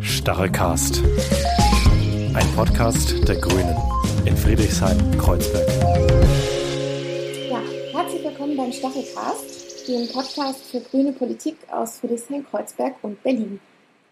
[0.00, 1.04] Stachelcast.
[2.34, 3.76] Ein Podcast der Grünen
[4.24, 5.68] in Friedrichshain-Kreuzberg.
[7.48, 7.60] Ja,
[7.92, 13.60] herzlich willkommen beim Stachelcast, dem Podcast für grüne Politik aus Friedrichshain-Kreuzberg und Berlin.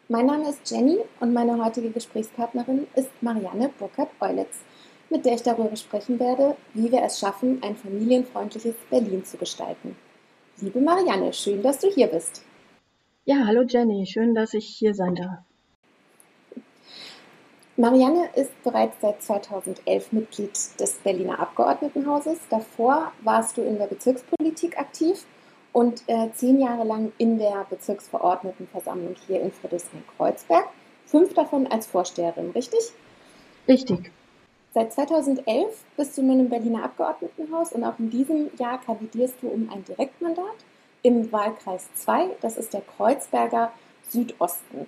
[0.09, 4.59] Mein Name ist Jenny und meine heutige Gesprächspartnerin ist Marianne Burkhardt-Eulitz,
[5.11, 9.97] mit der ich darüber sprechen werde, wie wir es schaffen, ein familienfreundliches Berlin zu gestalten.
[10.61, 12.45] Liebe Marianne, schön, dass du hier bist.
[13.27, 15.39] Ja, hallo Jenny, schön, dass ich hier sein darf.
[17.79, 22.39] Marianne ist bereits seit 2011 Mitglied des Berliner Abgeordnetenhauses.
[22.51, 25.25] Davor warst du in der Bezirkspolitik aktiv
[25.73, 30.67] und äh, zehn Jahre lang in der Bezirksverordnetenversammlung hier in Friedrichshain-Kreuzberg.
[31.07, 32.93] Fünf davon als Vorsteherin, richtig?
[33.67, 34.13] Richtig.
[34.75, 39.49] Seit 2011 bist du nun im Berliner Abgeordnetenhaus und auch in diesem Jahr kandidierst du
[39.49, 40.57] um ein Direktmandat
[41.05, 43.71] im Wahlkreis 2, das ist der Kreuzberger
[44.09, 44.87] Südosten.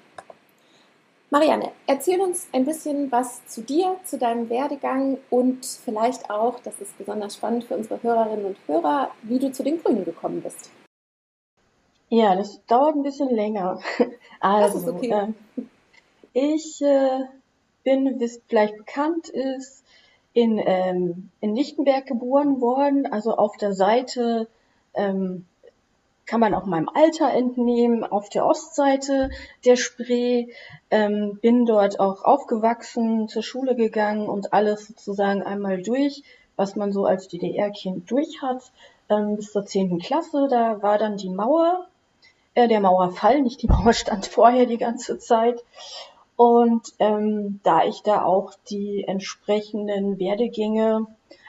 [1.28, 6.80] Marianne, erzähl uns ein bisschen was zu dir, zu deinem Werdegang und vielleicht auch, das
[6.80, 10.70] ist besonders spannend für unsere Hörerinnen und Hörer, wie du zu den Grünen gekommen bist.
[12.08, 13.80] Ja, das dauert ein bisschen länger.
[14.38, 15.32] Also, das ist okay.
[15.56, 15.62] äh,
[16.32, 17.24] ich äh,
[17.84, 19.82] bin, wie es vielleicht bekannt ist,
[20.34, 24.46] in, ähm, in Lichtenberg geboren worden, also auf der Seite
[24.94, 25.46] ähm,
[26.26, 29.30] kann man auch meinem Alter entnehmen, auf der Ostseite
[29.64, 30.48] der Spree,
[30.90, 36.24] ähm, bin dort auch aufgewachsen, zur Schule gegangen und alles sozusagen einmal durch,
[36.56, 38.72] was man so als DDR-Kind durch hat,
[39.08, 40.48] ähm, bis zur zehnten Klasse.
[40.50, 41.86] Da war dann die Mauer,
[42.54, 45.62] äh, der Mauerfall, nicht die Mauer stand vorher die ganze Zeit.
[46.34, 51.06] Und ähm, da ich da auch die entsprechenden Werdegänge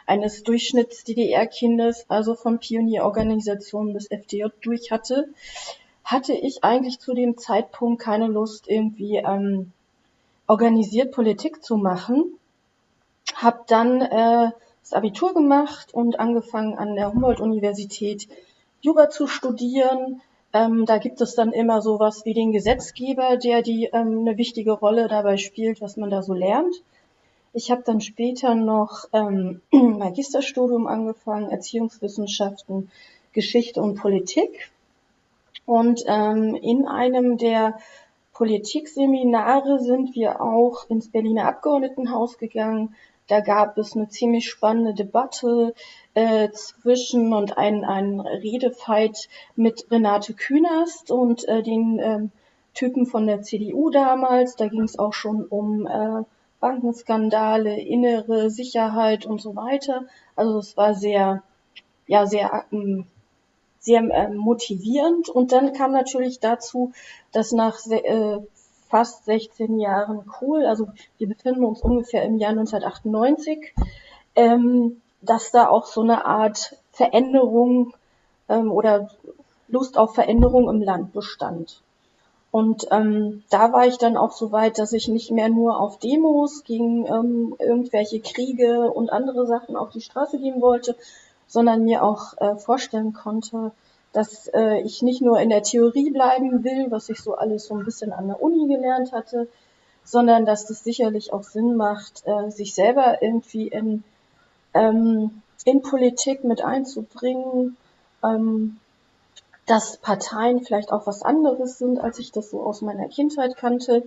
[0.08, 5.28] eines Durchschnitts-DDR-Kindes, also von Pionierorganisationen bis FDJ durch hatte,
[6.04, 9.74] hatte ich eigentlich zu dem Zeitpunkt keine Lust, irgendwie ähm,
[10.48, 12.38] organisiert Politik zu machen.
[13.36, 14.52] Hab dann äh,
[14.82, 18.30] das Abitur gemacht und angefangen an der Humboldt-Universität
[18.80, 20.22] Jura zu studieren.
[20.54, 24.72] Ähm, da gibt es dann immer sowas wie den Gesetzgeber, der die ähm, eine wichtige
[24.72, 26.74] Rolle dabei spielt, was man da so lernt.
[27.58, 32.92] Ich habe dann später noch ähm, Magisterstudium angefangen, Erziehungswissenschaften,
[33.34, 34.70] Geschichte und Politik.
[35.66, 37.80] Und ähm, in einem der
[38.34, 42.96] Politikseminare sind wir auch ins Berliner Abgeordnetenhaus gegangen.
[43.26, 45.74] Da gab es eine ziemlich spannende Debatte
[46.14, 52.20] äh, zwischen und ein, ein Redefight mit Renate Künast und äh, den äh,
[52.76, 54.56] Typen von der CDU damals.
[54.58, 56.22] Da ging es auch schon um äh,
[56.60, 60.06] Bankenskandale, innere Sicherheit und so weiter.
[60.36, 61.44] Also es war sehr,
[62.08, 63.06] ja, sehr, ähm,
[63.80, 65.30] sehr äh, motivierend.
[65.30, 66.92] Und dann kam natürlich dazu,
[67.32, 68.40] dass nach äh,
[68.90, 73.74] fast 16 Jahren Kohl, also wir befinden uns ungefähr im Jahr 1998,
[74.36, 77.94] ähm, dass da auch so eine Art Veränderung
[78.50, 79.10] ähm, oder
[79.68, 81.82] Lust auf Veränderung im Land bestand.
[82.50, 86.00] Und ähm, da war ich dann auch so weit, dass ich nicht mehr nur auf
[86.00, 90.96] Demos gegen ähm, irgendwelche Kriege und andere Sachen auf die Straße gehen wollte,
[91.46, 93.72] sondern mir auch äh, vorstellen konnte,
[94.14, 97.76] dass äh, ich nicht nur in der Theorie bleiben will, was ich so alles so
[97.76, 99.48] ein bisschen an der Uni gelernt hatte,
[100.04, 104.04] sondern dass das sicherlich auch Sinn macht, äh, sich selber irgendwie in,
[104.74, 107.76] ähm, in Politik mit einzubringen,
[108.24, 108.78] ähm,
[109.68, 114.04] dass Parteien vielleicht auch was anderes sind, als ich das so aus meiner Kindheit kannte.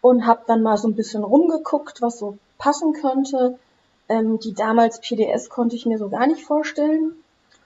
[0.00, 3.58] Und habe dann mal so ein bisschen rumgeguckt, was so passen könnte.
[4.08, 7.12] Ähm, die damals PDS konnte ich mir so gar nicht vorstellen,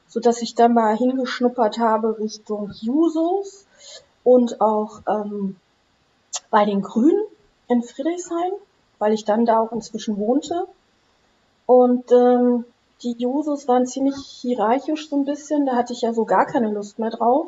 [0.07, 3.67] so dass ich dann mal hingeschnuppert habe Richtung Jusos
[4.23, 5.57] und auch ähm,
[6.51, 7.25] bei den Grünen
[7.67, 8.53] in Friedrichshain,
[9.01, 10.69] weil ich dann da auch inzwischen wohnte.
[11.67, 12.65] Und ähm,
[13.03, 16.71] die Jusos waren ziemlich hierarchisch so ein bisschen, da hatte ich ja so gar keine
[16.71, 17.47] Lust mehr drauf.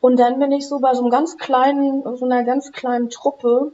[0.00, 3.72] Und dann bin ich so bei so einem ganz kleinen, so einer ganz kleinen Truppe,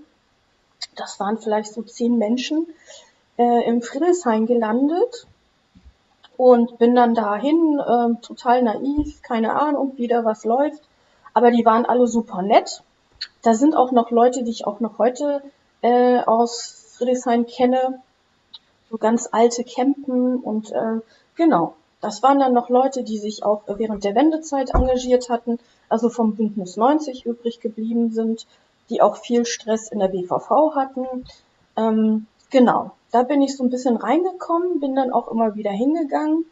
[0.96, 2.66] das waren vielleicht so zehn Menschen,
[3.38, 5.26] äh, im Friedrichshain gelandet
[6.36, 10.82] und bin dann dahin, äh, total naiv, keine Ahnung, wie da was läuft.
[11.34, 12.82] Aber die waren alle super nett.
[13.42, 15.42] Da sind auch noch Leute, die ich auch noch heute
[15.82, 18.02] äh, aus Friedrichshain kenne,
[18.90, 21.00] so ganz alte Campen und äh,
[21.34, 21.74] genau.
[22.00, 25.58] Das waren dann noch Leute, die sich auch während der Wendezeit engagiert hatten,
[25.88, 28.46] also vom Bündnis 90 übrig geblieben sind,
[28.88, 31.06] die auch viel Stress in der BVV hatten.
[31.76, 36.44] Ähm, genau, da bin ich so ein bisschen reingekommen, bin dann auch immer wieder hingegangen.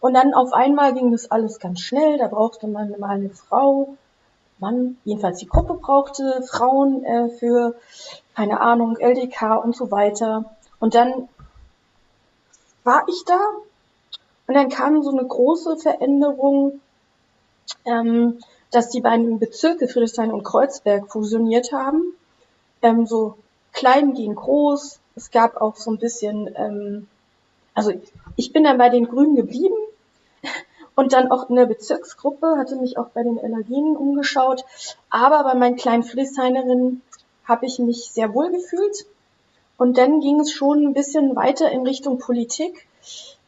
[0.00, 3.96] Und dann auf einmal ging das alles ganz schnell, da brauchte man mal eine Frau,
[4.58, 7.76] Mann, jedenfalls die Gruppe brauchte Frauen äh, für,
[8.34, 10.44] keine Ahnung, LDK und so weiter.
[10.78, 11.28] Und dann
[12.84, 13.38] war ich da
[14.46, 16.80] und dann kam so eine große Veränderung,
[17.84, 18.40] ähm,
[18.72, 22.14] dass die beiden Bezirke Friedrichshain und Kreuzberg fusioniert haben.
[22.82, 23.36] Ähm, so
[23.72, 24.98] klein gegen groß.
[25.14, 27.06] Es gab auch so ein bisschen, ähm,
[27.74, 27.92] also
[28.34, 29.76] ich bin dann bei den Grünen geblieben
[30.96, 34.64] und dann auch in der Bezirksgruppe, hatte mich auch bei den Allergenen umgeschaut.
[35.10, 37.02] Aber bei meinen kleinen Friedrichshainerinnen
[37.44, 39.06] habe ich mich sehr wohl gefühlt.
[39.80, 42.86] Und dann ging es schon ein bisschen weiter in Richtung Politik.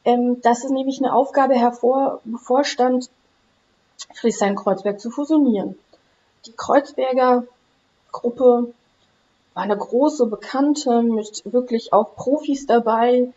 [0.02, 3.10] Ähm, dass es nämlich eine Aufgabe hervor, bevorstand,
[4.14, 5.78] Friedrichshain-Kreuzberg zu fusionieren.
[6.46, 7.44] Die Kreuzberger
[8.12, 8.72] Gruppe
[9.52, 13.30] war eine große Bekannte mit wirklich auch Profis dabei.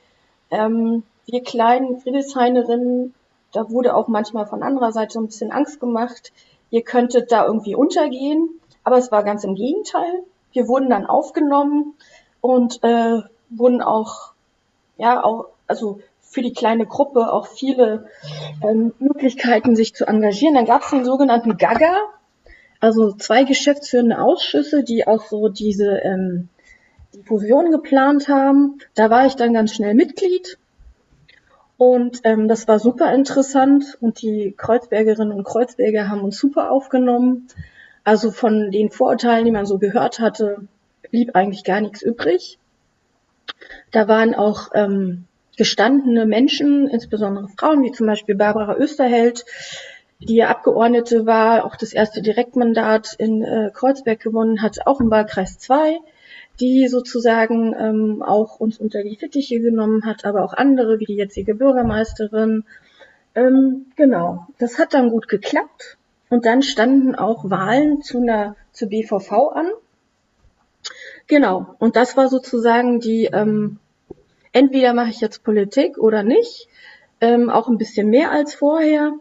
[0.50, 3.14] Ähm, wir kleinen Friedrichshainerinnen,
[3.52, 6.32] da wurde auch manchmal von anderer Seite ein bisschen Angst gemacht.
[6.70, 8.62] Ihr könntet da irgendwie untergehen.
[8.86, 10.24] Aber es war ganz im Gegenteil.
[10.54, 11.96] Wir wurden dann aufgenommen
[12.46, 14.34] und äh, wurden auch,
[14.98, 18.08] ja, auch, also für die kleine Gruppe auch viele
[18.62, 20.54] ähm, Möglichkeiten, sich zu engagieren.
[20.54, 21.96] Dann gab es den sogenannten Gaga,
[22.80, 26.50] also zwei geschäftsführende Ausschüsse, die auch so diese ähm,
[27.16, 28.78] die Fusion geplant haben.
[28.94, 30.60] Da war ich dann ganz schnell Mitglied
[31.78, 37.48] und ähm, das war super interessant und die Kreuzbergerinnen und Kreuzberger haben uns super aufgenommen.
[38.04, 40.68] Also von den Vorurteilen, die man so gehört hatte,
[41.16, 42.60] blieb eigentlich gar nichts übrig.
[43.92, 45.24] Da waren auch ähm,
[45.56, 49.46] gestandene Menschen, insbesondere Frauen, wie zum Beispiel Barbara Österheld,
[50.20, 55.58] die Abgeordnete war, auch das erste Direktmandat in äh, Kreuzberg gewonnen hat, auch im Wahlkreis
[55.58, 56.00] 2,
[56.60, 61.16] die sozusagen ähm, auch uns unter die Fittiche genommen hat, aber auch andere, wie die
[61.16, 62.66] jetzige Bürgermeisterin.
[63.36, 65.98] Ähm, genau, das hat dann gut geklappt.
[66.30, 69.68] Und dann standen auch Wahlen zu einer zur BVV an.
[71.28, 73.80] Genau, und das war sozusagen die ähm,
[74.52, 76.68] entweder mache ich jetzt Politik oder nicht,
[77.20, 79.14] ähm, auch ein bisschen mehr als vorher.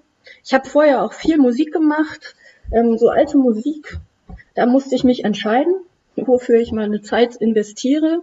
[0.45, 2.37] Ich habe vorher auch viel Musik gemacht,
[2.73, 3.99] ähm, so alte Musik.
[4.55, 5.75] Da musste ich mich entscheiden,
[6.17, 8.23] wofür ich meine Zeit investiere.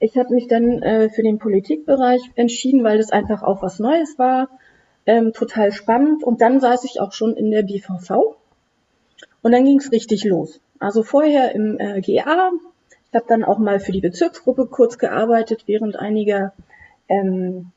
[0.00, 4.18] Ich habe mich dann äh, für den Politikbereich entschieden, weil das einfach auch was Neues
[4.18, 4.48] war,
[5.06, 6.22] ähm, total spannend.
[6.22, 8.36] Und dann saß ich auch schon in der BVV
[9.42, 10.60] und dann ging es richtig los.
[10.78, 12.52] Also vorher im äh, GA,
[13.10, 16.52] ich habe dann auch mal für die Bezirksgruppe kurz gearbeitet während einiger,
[17.08, 17.72] ähm,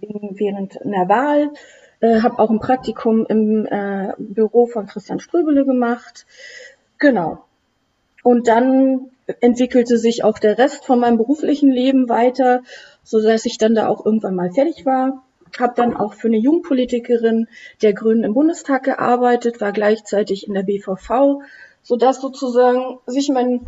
[0.00, 1.52] während einer Wahl.
[2.00, 6.26] Äh, habe auch ein Praktikum im äh, Büro von Christian Ströbele gemacht.
[6.98, 7.44] Genau.
[8.22, 9.10] Und dann
[9.40, 12.62] entwickelte sich auch der Rest von meinem beruflichen Leben weiter,
[13.02, 15.24] so dass ich dann da auch irgendwann mal fertig war.
[15.58, 17.48] Habe dann auch für eine Jungpolitikerin
[17.80, 21.40] der Grünen im Bundestag gearbeitet, war gleichzeitig in der BVV,
[21.82, 23.66] so dass sozusagen sich mein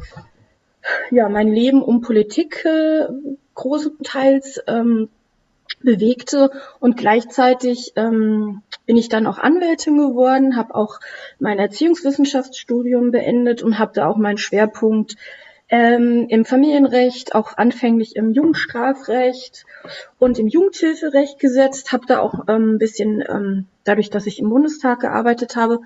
[1.11, 3.07] ja, mein Leben um Politik äh,
[3.55, 5.09] großenteils ähm,
[5.83, 6.51] bewegte
[6.81, 11.01] und gleichzeitig ähm, bin ich dann auch Anwältin geworden, habe auch
[11.39, 15.17] mein Erziehungswissenschaftsstudium beendet und habe da auch meinen Schwerpunkt
[15.69, 19.67] ähm, im Familienrecht, auch anfänglich im Jugendstrafrecht
[20.19, 24.51] und im Jugendhilferecht gesetzt, habe da auch ähm, ein bisschen, ähm, dadurch, dass ich im
[24.51, 25.81] Bundestag gearbeitet habe,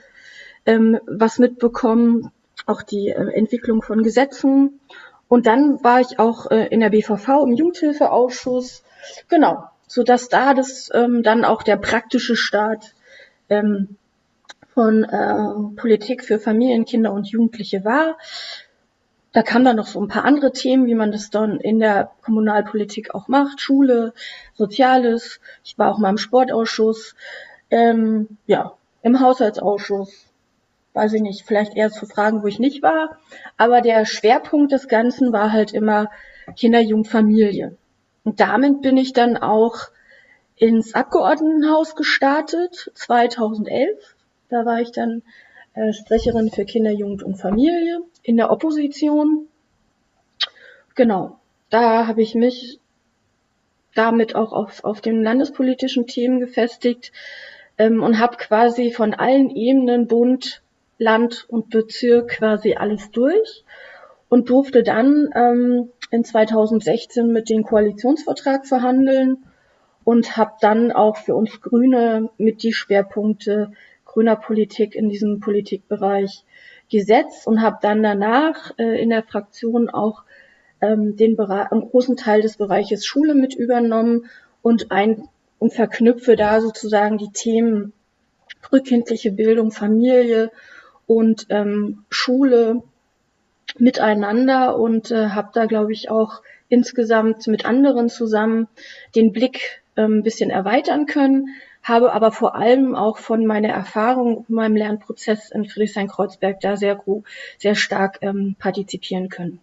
[0.67, 2.31] ähm, was mitbekommen,
[2.67, 4.81] auch die äh, Entwicklung von Gesetzen.
[5.29, 8.83] Und dann war ich auch äh, in der BVV im Jugendhilfeausschuss.
[9.29, 12.95] Genau, so dass da das ähm, dann auch der praktische Start
[13.49, 13.97] ähm,
[14.75, 18.17] von äh, Politik für Familien, Kinder und Jugendliche war.
[19.33, 22.11] Da kamen dann noch so ein paar andere Themen, wie man das dann in der
[22.23, 24.13] Kommunalpolitik auch macht, Schule,
[24.55, 25.41] Soziales.
[25.63, 27.15] Ich war auch mal im Sportausschuss,
[27.71, 30.27] ähm, ja, im Haushaltsausschuss,
[30.93, 33.19] weiß ich nicht, vielleicht eher zu fragen, wo ich nicht war.
[33.57, 36.11] Aber der Schwerpunkt des Ganzen war halt immer
[36.57, 37.77] Kinder, Jugend, Familie.
[38.25, 39.77] Und damit bin ich dann auch
[40.57, 44.17] ins Abgeordnetenhaus gestartet, 2011.
[44.49, 45.23] Da war ich dann
[45.75, 49.49] äh, Sprecherin für Kinder, Jugend und Familie in der Opposition.
[50.95, 51.39] Genau,
[51.71, 52.79] da habe ich mich
[53.95, 57.13] damit auch auf, auf den landespolitischen Themen gefestigt
[57.79, 60.63] ähm, und habe quasi von allen Ebenen Bund,
[61.01, 63.65] Land und Bezirk quasi alles durch
[64.29, 69.39] und durfte dann ähm, in 2016 mit dem Koalitionsvertrag verhandeln
[70.05, 73.73] und habe dann auch für uns Grüne mit die Schwerpunkte
[74.05, 76.45] grüner Politik in diesem Politikbereich
[76.91, 80.25] gesetzt und habe dann danach äh, in der Fraktion auch
[80.83, 84.27] ähm, den Bereich, einen großen Teil des Bereiches Schule mit übernommen
[84.61, 85.29] und ein
[85.59, 87.93] und verknüpfe da sozusagen die Themen
[88.61, 90.51] frühkindliche Bildung, Familie
[91.11, 92.85] und ähm, Schule
[93.77, 98.69] miteinander und äh, habe da, glaube ich, auch insgesamt mit anderen zusammen
[99.17, 101.49] den Blick ähm, ein bisschen erweitern können,
[101.83, 107.03] habe aber vor allem auch von meiner Erfahrung, meinem Lernprozess in Friedrichshain-Kreuzberg da sehr,
[107.59, 109.59] sehr stark ähm, partizipieren können.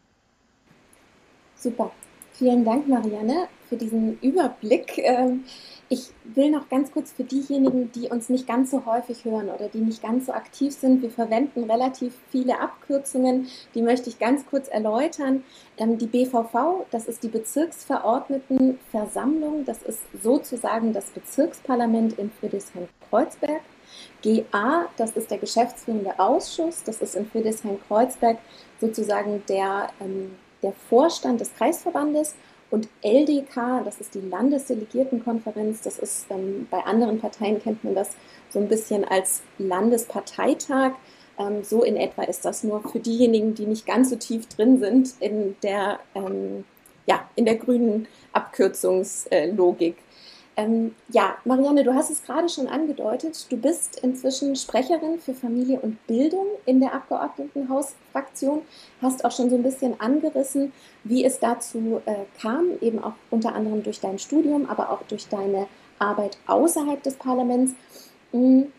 [1.55, 1.91] Super.
[2.33, 4.97] Vielen Dank, Marianne, für diesen Überblick.
[4.97, 5.45] Ähm,
[5.89, 9.69] ich will noch ganz kurz für diejenigen, die uns nicht ganz so häufig hören oder
[9.69, 14.45] die nicht ganz so aktiv sind, wir verwenden relativ viele Abkürzungen, die möchte ich ganz
[14.45, 15.45] kurz erläutern.
[15.77, 23.61] Ähm, die BVV, das ist die Bezirksverordnetenversammlung, das ist sozusagen das Bezirksparlament in Friedrichshain-Kreuzberg.
[24.21, 28.39] GA, das ist der geschäftsführende Ausschuss, das ist in Friedrichshain-Kreuzberg
[28.81, 32.35] sozusagen der, ähm, der Vorstand des Kreisverbandes
[32.69, 38.09] und LDK, das ist die Landesdelegiertenkonferenz, das ist ähm, bei anderen Parteien kennt man das
[38.49, 40.91] so ein bisschen als Landesparteitag.
[41.39, 44.79] Ähm, so in etwa ist das nur für diejenigen, die nicht ganz so tief drin
[44.79, 46.65] sind in der, ähm,
[47.05, 49.95] ja, in der grünen Abkürzungslogik.
[50.59, 53.45] Ähm, ja, Marianne, du hast es gerade schon angedeutet.
[53.51, 58.63] Du bist inzwischen Sprecherin für Familie und Bildung in der Abgeordnetenhausfraktion.
[58.99, 60.73] Hast auch schon so ein bisschen angerissen,
[61.03, 65.27] wie es dazu äh, kam, eben auch unter anderem durch dein Studium, aber auch durch
[65.27, 65.67] deine
[65.99, 67.73] Arbeit außerhalb des Parlaments.
[68.31, 68.73] Hm,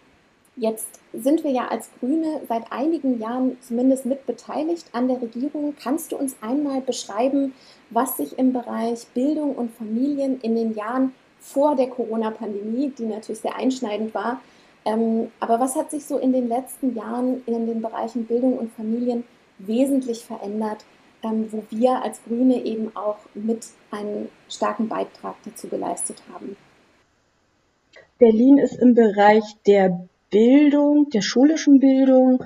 [0.57, 5.77] jetzt sind wir ja als Grüne seit einigen Jahren zumindest mit beteiligt an der Regierung.
[5.81, 7.55] Kannst du uns einmal beschreiben,
[7.91, 13.41] was sich im Bereich Bildung und Familien in den Jahren vor der Corona-Pandemie, die natürlich
[13.41, 14.41] sehr einschneidend war.
[14.85, 18.73] Ähm, aber was hat sich so in den letzten Jahren in den Bereichen Bildung und
[18.73, 19.25] Familien
[19.59, 20.85] wesentlich verändert,
[21.23, 26.57] ähm, wo wir als Grüne eben auch mit einen starken Beitrag dazu geleistet haben?
[28.19, 32.45] Berlin ist im Bereich der Bildung, der schulischen Bildung,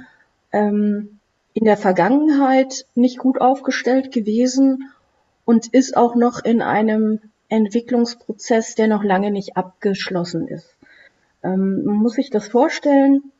[0.53, 1.19] ähm,
[1.55, 4.91] in der Vergangenheit nicht gut aufgestellt gewesen
[5.45, 7.21] und ist auch noch in einem
[7.53, 10.77] Entwicklungsprozess, der noch lange nicht abgeschlossen ist.
[11.45, 13.33] Ähm, man muss sich das vorstellen,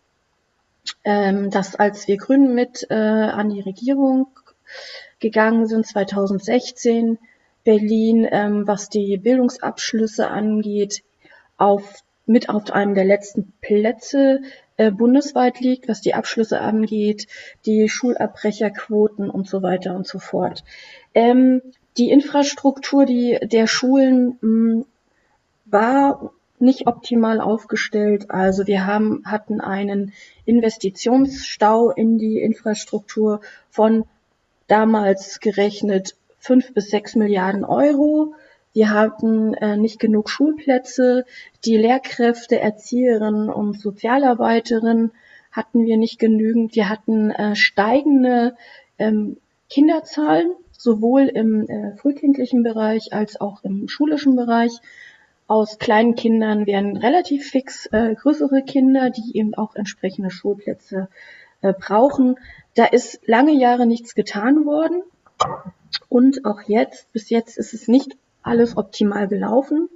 [1.05, 4.27] ähm, dass als wir Grünen mit äh, an die Regierung
[5.19, 7.19] gegangen sind, 2016,
[7.65, 11.03] Berlin, ähm, was die Bildungsabschlüsse angeht,
[11.57, 14.41] auf, mit auf einem der letzten Plätze
[14.77, 17.29] äh, bundesweit liegt, was die Abschlüsse angeht,
[17.67, 20.65] die Schulabbrecherquoten und so weiter und so fort.
[21.15, 21.63] Ähm,
[21.97, 24.87] die Infrastruktur die, der Schulen mh, hm,
[25.67, 28.31] war nicht optimal aufgestellt.
[28.31, 30.13] Also wir haben, hatten einen
[30.45, 34.05] Investitionsstau in die Infrastruktur von
[34.69, 38.35] damals gerechnet fünf bis sechs Milliarden Euro.
[38.73, 41.25] Wir hatten äh, nicht genug Schulplätze.
[41.65, 45.11] Die Lehrkräfte, Erzieherinnen und Sozialarbeiterinnen
[45.51, 46.75] hatten wir nicht genügend.
[46.75, 48.57] Wir hatten äh, steigende
[48.99, 49.37] ähm,
[49.69, 54.73] Kinderzahlen sowohl im äh, frühkindlichen Bereich als auch im schulischen Bereich.
[55.47, 61.09] Aus kleinen Kindern werden relativ fix äh, größere Kinder, die eben auch entsprechende Schulplätze
[61.61, 62.37] äh, brauchen.
[62.75, 65.03] Da ist lange Jahre nichts getan worden.
[66.09, 69.89] Und auch jetzt, bis jetzt ist es nicht alles optimal gelaufen.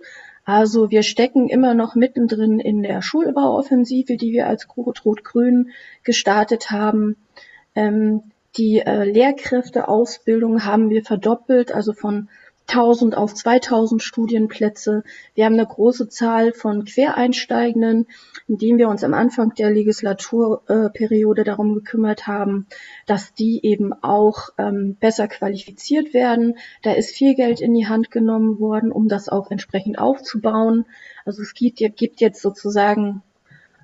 [0.44, 5.70] Also wir stecken immer noch mittendrin in der Schulbauoffensive, die wir als Rot-Rot-Grün
[6.04, 7.16] gestartet haben.
[7.74, 8.22] Ähm,
[8.56, 12.28] die äh, Lehrkräfteausbildung haben wir verdoppelt, also von
[12.68, 15.04] 1000 auf 2000 Studienplätze.
[15.34, 18.06] Wir haben eine große Zahl von Quereinsteigenden,
[18.48, 22.66] indem wir uns am Anfang der Legislaturperiode darum gekümmert haben,
[23.06, 26.58] dass die eben auch ähm, besser qualifiziert werden.
[26.82, 30.86] Da ist viel Geld in die Hand genommen worden, um das auch entsprechend aufzubauen.
[31.24, 33.22] Also es gibt, gibt jetzt sozusagen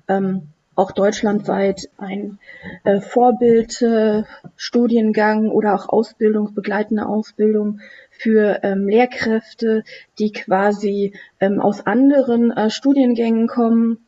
[0.09, 2.39] ähm, auch deutschlandweit ein
[2.83, 9.83] äh, Vorbildstudiengang äh, oder auch Ausbildung, begleitende Ausbildung für ähm, Lehrkräfte,
[10.19, 14.05] die quasi ähm, aus anderen äh, Studiengängen kommen.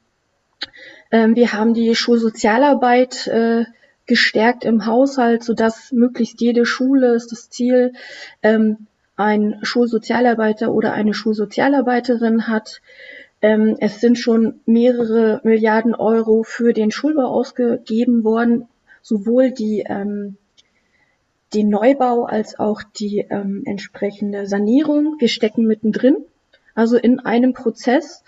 [1.11, 3.65] Ähm, wir haben die Schulsozialarbeit äh,
[4.05, 7.93] gestärkt im Haushalt, sodass möglichst jede Schule ist das Ziel,
[8.43, 12.81] ähm, ein Schulsozialarbeiter oder eine Schulsozialarbeiterin hat.
[13.45, 18.67] Ähm, es sind schon mehrere Milliarden Euro für den Schulbau ausgegeben worden,
[19.03, 20.37] sowohl die, ähm,
[21.53, 25.17] den Neubau als auch die ähm, entsprechende Sanierung.
[25.19, 26.25] Wir stecken mittendrin,
[26.73, 28.23] also in einem Prozess,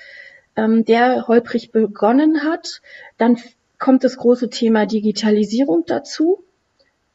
[0.55, 2.83] ähm, der holprig begonnen hat.
[3.17, 3.39] Dann
[3.79, 6.43] kommt das große Thema Digitalisierung dazu.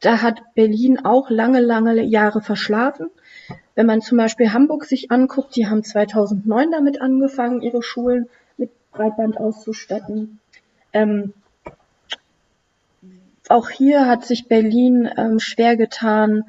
[0.01, 3.11] Da hat Berlin auch lange, lange Jahre verschlafen.
[3.75, 8.69] Wenn man zum Beispiel Hamburg sich anguckt, die haben 2009 damit angefangen, ihre Schulen mit
[8.91, 10.39] Breitband auszustatten.
[10.93, 11.33] Ähm,
[13.49, 16.43] auch hier hat sich Berlin ähm, schwer getan,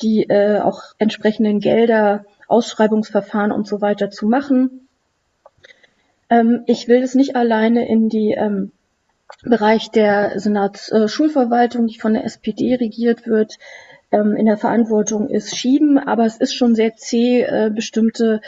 [0.00, 4.88] die äh, auch entsprechenden Gelder, Ausschreibungsverfahren und so weiter zu machen.
[6.28, 8.72] Ähm, ich will es nicht alleine in die ähm,
[9.42, 13.58] Bereich der Senatsschulverwaltung, äh, die von der SPD regiert wird,
[14.12, 18.40] ähm, in der Verantwortung ist, schieben, aber es ist schon sehr zäh, äh, bestimmte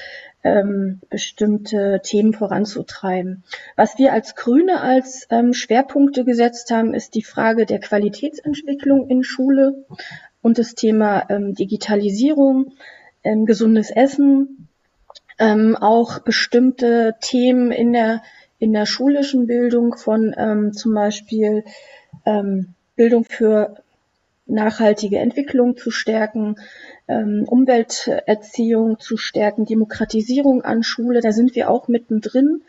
[0.44, 3.44] ähm, bestimmte Themen voranzutreiben.
[3.76, 9.24] Was wir als Grüne als ähm, Schwerpunkte gesetzt haben, ist die Frage der Qualitätsentwicklung in
[9.24, 9.86] Schule
[10.42, 12.72] und das Thema ähm, Digitalisierung,
[13.24, 14.68] ähm, gesundes Essen,
[15.38, 18.22] ähm, auch bestimmte Themen in der
[18.58, 21.64] in der schulischen Bildung von ähm, zum Beispiel
[22.96, 23.83] Bildung für
[24.46, 26.56] nachhaltige Entwicklung zu stärken,
[27.08, 32.62] ähm, Umwelterziehung zu stärken, Demokratisierung an Schule, da sind wir auch mittendrin.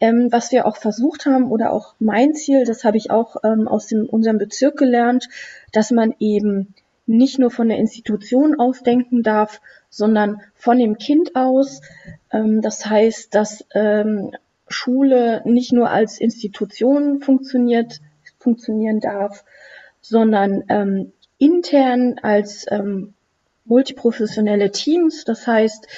[0.00, 3.66] Ähm, was wir auch versucht haben oder auch mein Ziel, das habe ich auch ähm,
[3.66, 5.28] aus dem, unserem Bezirk gelernt,
[5.72, 6.74] dass man eben
[7.06, 11.80] nicht nur von der Institution aus denken darf, sondern von dem Kind aus.
[12.32, 14.32] Ähm, das heißt, dass ähm,
[14.68, 18.00] Schule nicht nur als Institution funktioniert,
[18.38, 19.44] funktionieren darf,
[20.00, 23.14] sondern ähm, intern als ähm,
[23.64, 25.88] multiprofessionelle Teams, das heißt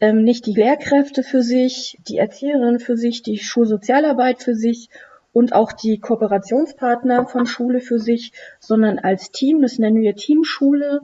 [0.00, 4.88] ähm, nicht die Lehrkräfte für sich, die Erzieherinnen für sich, die Schulsozialarbeit für sich
[5.32, 11.02] und auch die Kooperationspartner von Schule für sich, sondern als Team, das nennen wir Teamschule,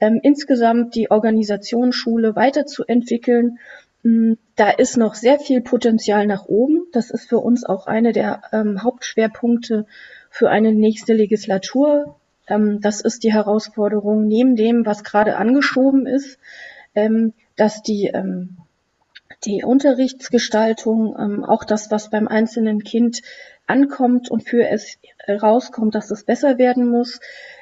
[0.00, 3.58] ähm, insgesamt die Organisation Schule weiterzuentwickeln
[4.02, 6.86] Mm, da ist noch sehr viel Potenzial nach oben.
[6.92, 9.86] Das ist für uns auch eine der ähm, Hauptschwerpunkte
[10.30, 12.16] für eine nächste Legislatur.
[12.50, 16.38] Ähm, das ist die Herausforderung neben dem, was gerade angeschoben ist,
[16.94, 18.58] ähm, dass die, ähm,
[19.44, 23.22] die Unterrichtsgestaltung, auch das, was beim einzelnen Kind
[23.66, 27.20] ankommt und für es rauskommt, dass es besser werden muss.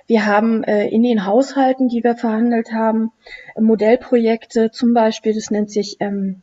[0.09, 3.13] Wir haben äh, in den Haushalten, die wir verhandelt haben,
[3.57, 5.99] Modellprojekte, zum Beispiel, das nennt sich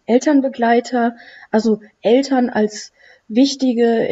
[0.05, 1.17] Elternbegleiter,
[1.51, 2.93] also Eltern als
[3.27, 4.07] wichtige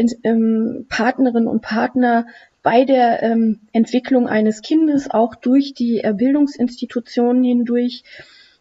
[0.89, 2.25] Partnerinnen und Partner
[2.63, 8.03] bei der ähm, Entwicklung eines Kindes, auch durch die äh, Bildungsinstitutionen hindurch.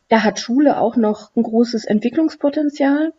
[0.08, 3.12] Da hat Schule auch noch ein großes Entwicklungspotenzial.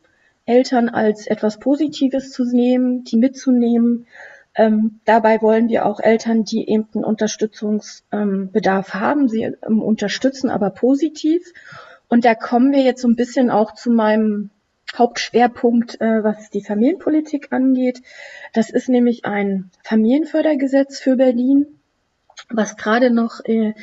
[0.45, 4.07] Eltern als etwas Positives zu nehmen, die mitzunehmen.
[4.55, 10.49] Ähm, dabei wollen wir auch Eltern, die eben einen Unterstützungsbedarf ähm, haben, sie ähm, unterstützen,
[10.49, 11.53] aber positiv.
[12.09, 14.49] Und da kommen wir jetzt so ein bisschen auch zu meinem
[14.93, 18.01] Hauptschwerpunkt, äh, was die Familienpolitik angeht.
[18.53, 21.65] Das ist nämlich ein Familienfördergesetz für Berlin,
[22.49, 23.73] was gerade noch äh,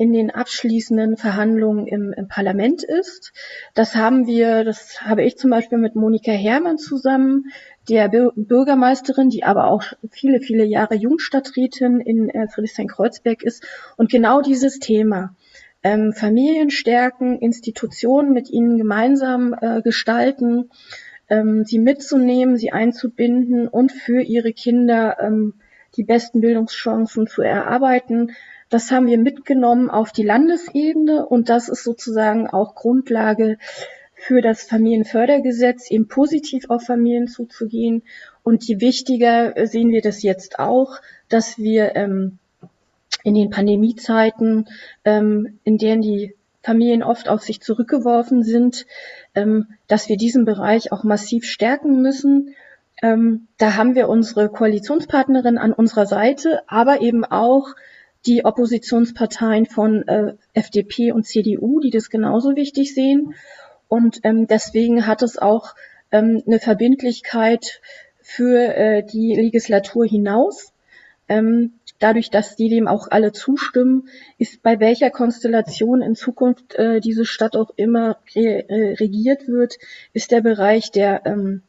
[0.00, 3.34] in den abschließenden Verhandlungen im, im Parlament ist.
[3.74, 7.52] Das haben wir, das habe ich zum Beispiel mit Monika Herrmann zusammen,
[7.90, 13.62] der Bürgermeisterin, die aber auch viele, viele Jahre Jugendstadträtin in äh, Friedrichshain-Kreuzberg ist.
[13.98, 15.34] Und genau dieses Thema,
[15.82, 20.70] ähm, Familien stärken, Institutionen mit ihnen gemeinsam äh, gestalten,
[21.28, 25.54] ähm, sie mitzunehmen, sie einzubinden und für ihre Kinder ähm,
[25.96, 28.32] die besten Bildungschancen zu erarbeiten.
[28.68, 33.58] Das haben wir mitgenommen auf die Landesebene und das ist sozusagen auch Grundlage
[34.14, 38.02] für das Familienfördergesetz, eben positiv auf Familien zuzugehen.
[38.42, 42.38] Und je wichtiger sehen wir das jetzt auch, dass wir ähm,
[43.24, 44.68] in den Pandemiezeiten,
[45.04, 48.86] ähm, in denen die Familien oft auf sich zurückgeworfen sind,
[49.34, 52.54] ähm, dass wir diesen Bereich auch massiv stärken müssen.
[53.02, 57.74] Ähm, da haben wir unsere Koalitionspartnerin an unserer Seite, aber eben auch
[58.26, 63.34] die Oppositionsparteien von äh, FDP und CDU, die das genauso wichtig sehen.
[63.88, 65.74] Und ähm, deswegen hat es auch
[66.12, 67.80] ähm, eine Verbindlichkeit
[68.20, 70.72] für äh, die Legislatur hinaus.
[71.28, 74.08] Ähm, dadurch, dass die dem auch alle zustimmen,
[74.38, 79.78] ist bei welcher Konstellation in Zukunft äh, diese Stadt auch immer re äh, regiert wird,
[80.12, 81.62] ist der Bereich der ähm,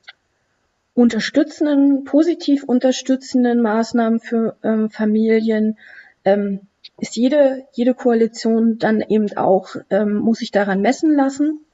[0.94, 5.78] unterstützenden, positiv unterstützenden Maßnahmen für ähm, Familien
[6.26, 6.62] ähm,
[6.98, 11.66] ist jede, jede Koalition dann eben auch, ähm, muss sich daran messen lassen.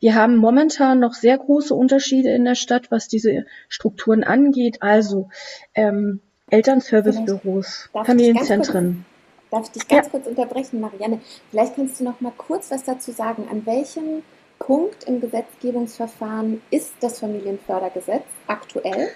[0.00, 4.82] Wir haben momentan noch sehr große Unterschiede in der Stadt, was diese Strukturen angeht.
[4.82, 5.28] Also
[5.74, 9.04] ähm, Elternservicebüros, Familienzentren.
[9.50, 10.10] Darf ich dich ganz ja.
[10.10, 11.20] kurz unterbrechen, Marianne?
[11.50, 13.46] Vielleicht kannst du noch mal kurz was dazu sagen.
[13.50, 14.22] An welchem
[14.58, 19.08] Punkt im Gesetzgebungsverfahren ist das Familienfördergesetz aktuell?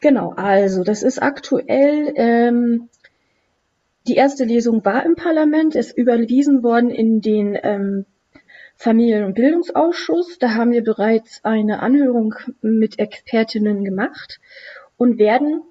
[0.00, 2.88] Genau, also das ist aktuell ähm,
[4.08, 8.04] die erste Lesung war im Parlament, ist überwiesen worden in den ähm,
[8.76, 10.38] Familien- und Bildungsausschuss.
[10.40, 14.40] Da haben wir bereits eine Anhörung mit Expertinnen gemacht
[14.96, 15.62] und werden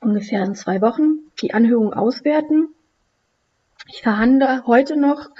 [0.00, 2.68] ungefähr in zwei Wochen die Anhörung auswerten.
[3.88, 5.30] Ich verhandle heute noch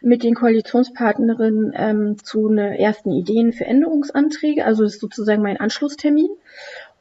[0.00, 4.64] mit den Koalitionspartnerinnen ähm, zu einer ersten Ideen für Änderungsanträge.
[4.64, 6.30] Also das ist sozusagen mein Anschlusstermin.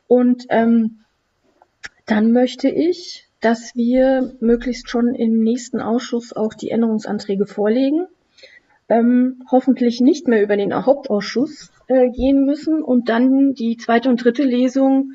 [0.08, 1.00] Und ähm,
[2.06, 8.06] dann möchte ich, dass wir möglichst schon im nächsten Ausschuss auch die Änderungsanträge vorlegen.
[8.88, 14.24] Ähm, hoffentlich nicht mehr über den Hauptausschuss äh, gehen müssen und dann die zweite und
[14.24, 15.14] dritte Lesung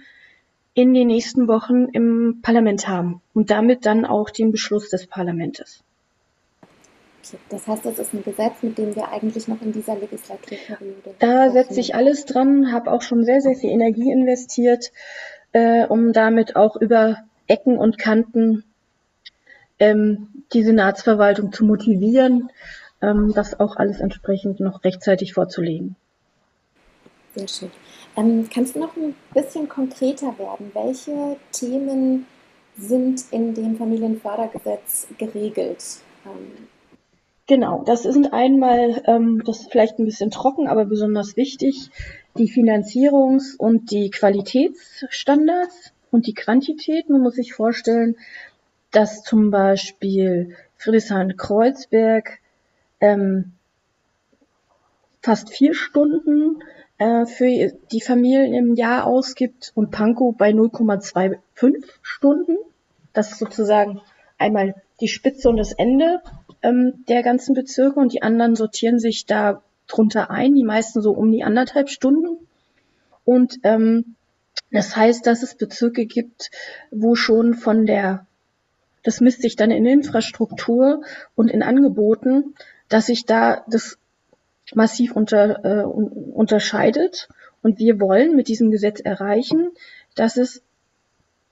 [0.76, 5.82] in den nächsten Wochen im Parlament haben und damit dann auch den Beschluss des Parlaments.
[7.48, 11.14] Das heißt, das ist ein Gesetz, mit dem wir eigentlich noch in dieser Legislaturperiode.
[11.18, 14.92] Da setze ich alles dran, habe auch schon sehr, sehr viel Energie investiert,
[15.52, 18.62] äh, um damit auch über Ecken und Kanten
[19.78, 22.50] ähm, die Senatsverwaltung zu motivieren,
[23.00, 25.96] ähm, das auch alles entsprechend noch rechtzeitig vorzulegen.
[27.34, 27.70] Sehr schön.
[28.16, 30.70] Ähm, kannst du noch ein bisschen konkreter werden?
[30.72, 32.26] Welche Themen
[32.78, 35.84] sind in dem Familienfördergesetz geregelt?
[36.24, 36.68] Ähm,
[37.46, 41.90] genau, das sind einmal, ähm, das ist vielleicht ein bisschen trocken, aber besonders wichtig,
[42.38, 47.10] die Finanzierungs- und die Qualitätsstandards und die Quantität.
[47.10, 48.16] Man muss sich vorstellen,
[48.92, 52.38] dass zum Beispiel Friedrichshain-Kreuzberg
[53.00, 53.52] ähm,
[55.22, 56.62] fast vier Stunden
[56.98, 62.56] äh, für die Familien im Jahr ausgibt und Pankow bei 0,25 Stunden.
[63.12, 64.00] Das ist sozusagen
[64.38, 66.22] einmal die Spitze und das Ende
[66.62, 71.12] ähm, der ganzen Bezirke und die anderen sortieren sich da drunter ein, die meisten so
[71.12, 72.38] um die anderthalb Stunden.
[73.24, 74.16] Und ähm,
[74.70, 76.50] das heißt, dass es Bezirke gibt,
[76.90, 78.26] wo schon von der,
[79.02, 81.02] das misst sich dann in Infrastruktur
[81.34, 82.54] und in Angeboten,
[82.88, 83.98] dass sich da das
[84.74, 87.28] massiv unter, äh, unterscheidet.
[87.62, 89.70] Und wir wollen mit diesem Gesetz erreichen,
[90.14, 90.62] dass es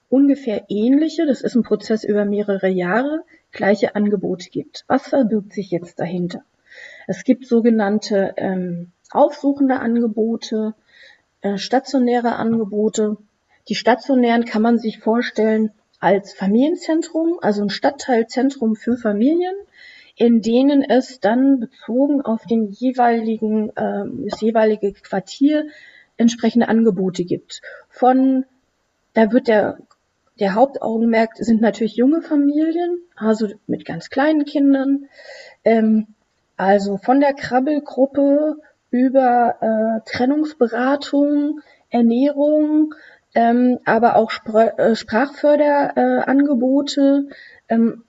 [0.08, 4.84] ungefähr ähnliche, das ist ein Prozess über mehrere Jahre, gleiche Angebote gibt.
[4.86, 6.42] Was verbirgt sich jetzt dahinter?
[7.06, 10.74] Es gibt sogenannte ähm, aufsuchende Angebote,
[11.40, 13.16] äh, stationäre Angebote.
[13.68, 19.54] Die stationären kann man sich vorstellen als Familienzentrum, also ein Stadtteilzentrum für Familien,
[20.16, 25.66] in denen es dann bezogen auf den jeweiligen, äh, das jeweilige Quartier
[26.16, 27.60] entsprechende Angebote gibt.
[27.88, 28.44] Von,
[29.12, 29.78] da wird der,
[30.38, 35.06] der Hauptaugenmerk sind natürlich junge Familien, also mit ganz kleinen Kindern,
[35.64, 36.06] ähm,
[36.56, 38.58] also von der Krabbelgruppe
[38.90, 41.58] über äh, Trennungsberatung,
[41.90, 42.94] Ernährung,
[43.34, 47.26] ähm, aber auch Spr äh, Sprachförderangebote,
[47.66, 48.04] äh, ähm,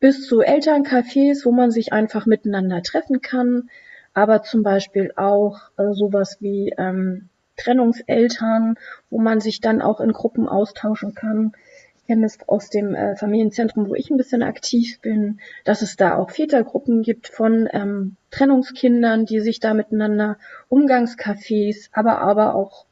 [0.00, 3.70] bis zu Elterncafés, wo man sich einfach miteinander treffen kann,
[4.14, 8.76] aber zum Beispiel auch äh, sowas wie ähm, Trennungseltern,
[9.10, 11.52] wo man sich dann auch in Gruppen austauschen kann.
[11.98, 15.96] Ich kenne es aus dem äh, Familienzentrum, wo ich ein bisschen aktiv bin, dass es
[15.96, 22.86] da auch Vätergruppen gibt von ähm, Trennungskindern, die sich da miteinander Umgangscafés, aber aber auch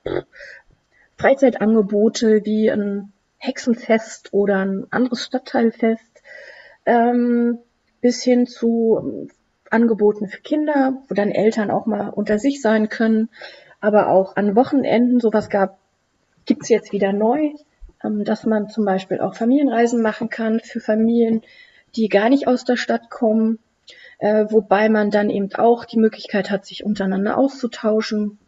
[1.16, 6.17] Freizeitangebote wie ein Hexenfest oder ein anderes Stadtteilfest
[6.88, 7.58] ähm,
[8.00, 9.28] bis hin zu ähm,
[9.70, 13.28] Angeboten für Kinder, wo dann Eltern auch mal unter sich sein können,
[13.80, 15.78] aber auch an Wochenenden, sowas gab,
[16.46, 17.52] gibt's jetzt wieder neu,
[18.02, 21.42] ähm, dass man zum Beispiel auch Familienreisen machen kann für Familien,
[21.94, 23.58] die gar nicht aus der Stadt kommen,
[24.18, 28.38] äh, wobei man dann eben auch die Möglichkeit hat, sich untereinander auszutauschen.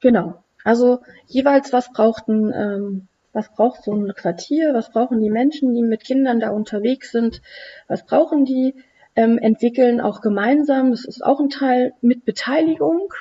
[0.00, 0.42] Genau.
[0.64, 5.74] Also jeweils was braucht ein ähm, was braucht so ein Quartier, was brauchen die Menschen,
[5.74, 7.42] die mit Kindern da unterwegs sind,
[7.86, 8.74] was brauchen die,
[9.14, 13.12] ähm, entwickeln auch gemeinsam, das ist auch ein Teil mit Beteiligung.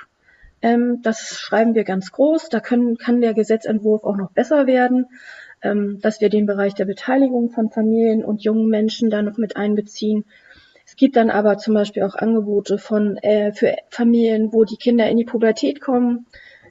[0.61, 5.07] Ähm, das schreiben wir ganz groß, da können, kann der Gesetzentwurf auch noch besser werden,
[5.61, 9.57] ähm, dass wir den Bereich der Beteiligung von Familien und jungen Menschen da noch mit
[9.57, 10.23] einbeziehen.
[10.85, 15.09] Es gibt dann aber zum Beispiel auch Angebote von äh, für Familien, wo die Kinder
[15.09, 16.25] in die Pubertät kommen,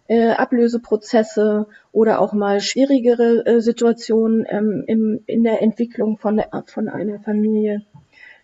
[0.07, 6.65] äh, Ablöseprozesse oder auch mal schwierigere äh, Situationen ähm, im, in der Entwicklung von, der,
[6.67, 7.83] von einer Familie.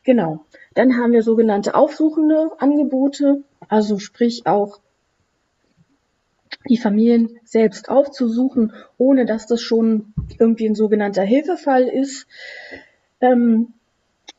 [0.04, 0.44] Genau.
[0.74, 4.80] Dann haben wir sogenannte aufsuchende Angebote, also sprich auch
[6.68, 12.26] die Familien selbst aufzusuchen, ohne dass das schon irgendwie ein sogenannter Hilfefall ist.
[13.20, 13.74] Ähm,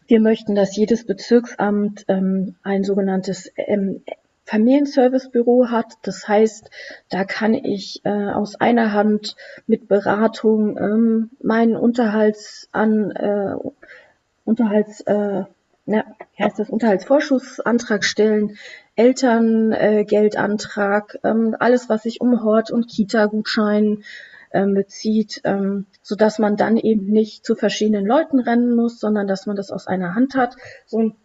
[0.07, 4.03] wir möchten, dass jedes Bezirksamt ähm, ein sogenanntes ähm,
[4.51, 5.93] Familienservicebüro hat.
[6.01, 6.69] Das heißt,
[7.09, 13.55] da kann ich äh, aus einer Hand mit Beratung ähm, meinen Unterhalts an äh,
[14.43, 15.43] Unterhalts äh,
[15.85, 16.03] ja,
[16.37, 18.57] heißt das Unterhaltsvorschussantrag stellen,
[18.95, 24.03] Elterngeldantrag, äh, ähm, alles was sich um Hort und Kita-Gutschein
[24.51, 29.27] ähm, bezieht, ähm, so dass man dann eben nicht zu verschiedenen Leuten rennen muss, sondern
[29.27, 30.57] dass man das aus einer Hand hat.
[30.85, 31.15] So ein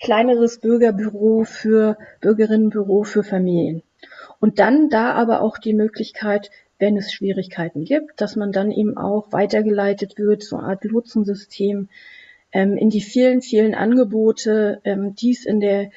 [0.00, 3.82] kleineres Bürgerbüro für Bürgerinnenbüro für Familien.
[4.40, 8.98] Und dann da aber auch die Möglichkeit, wenn es Schwierigkeiten gibt, dass man dann eben
[8.98, 11.88] auch weitergeleitet wird, so eine Art Lotsensystem
[12.52, 15.90] ähm, in die vielen, vielen Angebote, ähm, die es in der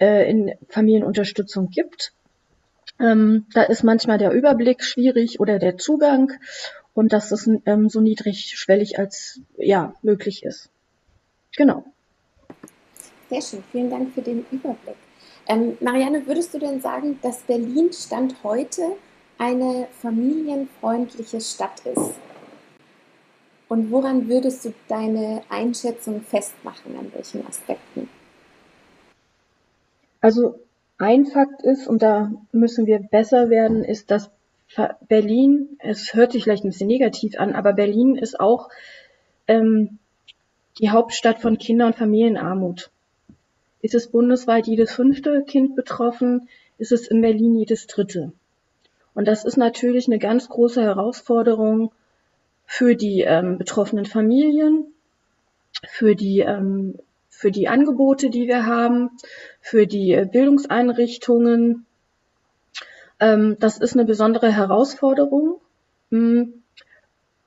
[0.00, 2.12] äh, in Familienunterstützung gibt.
[3.00, 6.32] Ähm, da ist manchmal der Überblick schwierig oder der Zugang
[6.94, 10.70] und dass es ähm, so niedrigschwellig als ja möglich ist.
[11.56, 11.84] Genau.
[13.40, 14.96] Sehr vielen Dank für den Überblick.
[15.46, 18.82] Ähm, Marianne, würdest du denn sagen, dass Berlin Stand heute
[19.38, 22.14] eine familienfreundliche Stadt ist?
[23.68, 28.08] Und woran würdest du deine Einschätzung festmachen, an welchen Aspekten?
[30.20, 30.60] Also
[30.98, 34.30] ein Fakt ist, und da müssen wir besser werden, ist, dass
[35.08, 38.70] Berlin, es hört sich vielleicht ein bisschen negativ an, aber Berlin ist auch
[39.46, 39.98] ähm,
[40.78, 42.90] die Hauptstadt von Kinder- und Familienarmut.
[43.84, 48.32] Ist es bundesweit jedes fünfte Kind betroffen, ist es in Berlin jedes dritte.
[49.12, 51.92] Und das ist natürlich eine ganz große Herausforderung
[52.64, 54.86] für die ähm, betroffenen Familien,
[55.86, 59.10] für die, ähm, für die Angebote, die wir haben,
[59.60, 61.84] für die äh, Bildungseinrichtungen.
[63.20, 65.60] Ähm, das ist eine besondere Herausforderung.
[66.10, 66.62] Hm.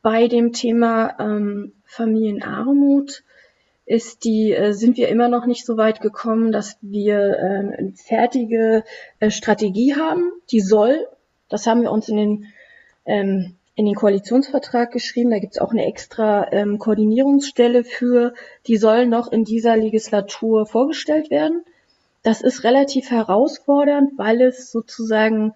[0.03, 3.23] Bei dem Thema ähm, Familienarmut
[3.87, 7.93] ist die, äh, sind wir immer noch nicht so weit gekommen, dass wir äh, eine
[7.95, 8.83] fertige
[9.19, 10.33] äh, Strategie haben.
[10.51, 11.07] Die soll,
[11.49, 12.45] das haben wir uns in den,
[13.05, 18.33] ähm, in den Koalitionsvertrag geschrieben, da gibt es auch eine extra ähm, Koordinierungsstelle für,
[18.67, 21.63] die soll noch in dieser Legislatur vorgestellt werden.
[22.23, 25.53] Das ist relativ herausfordernd, weil es sozusagen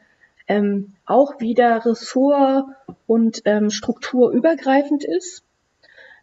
[0.48, 2.70] ähm, auch wieder ressort-
[3.08, 5.44] und ähm, strukturübergreifend ist.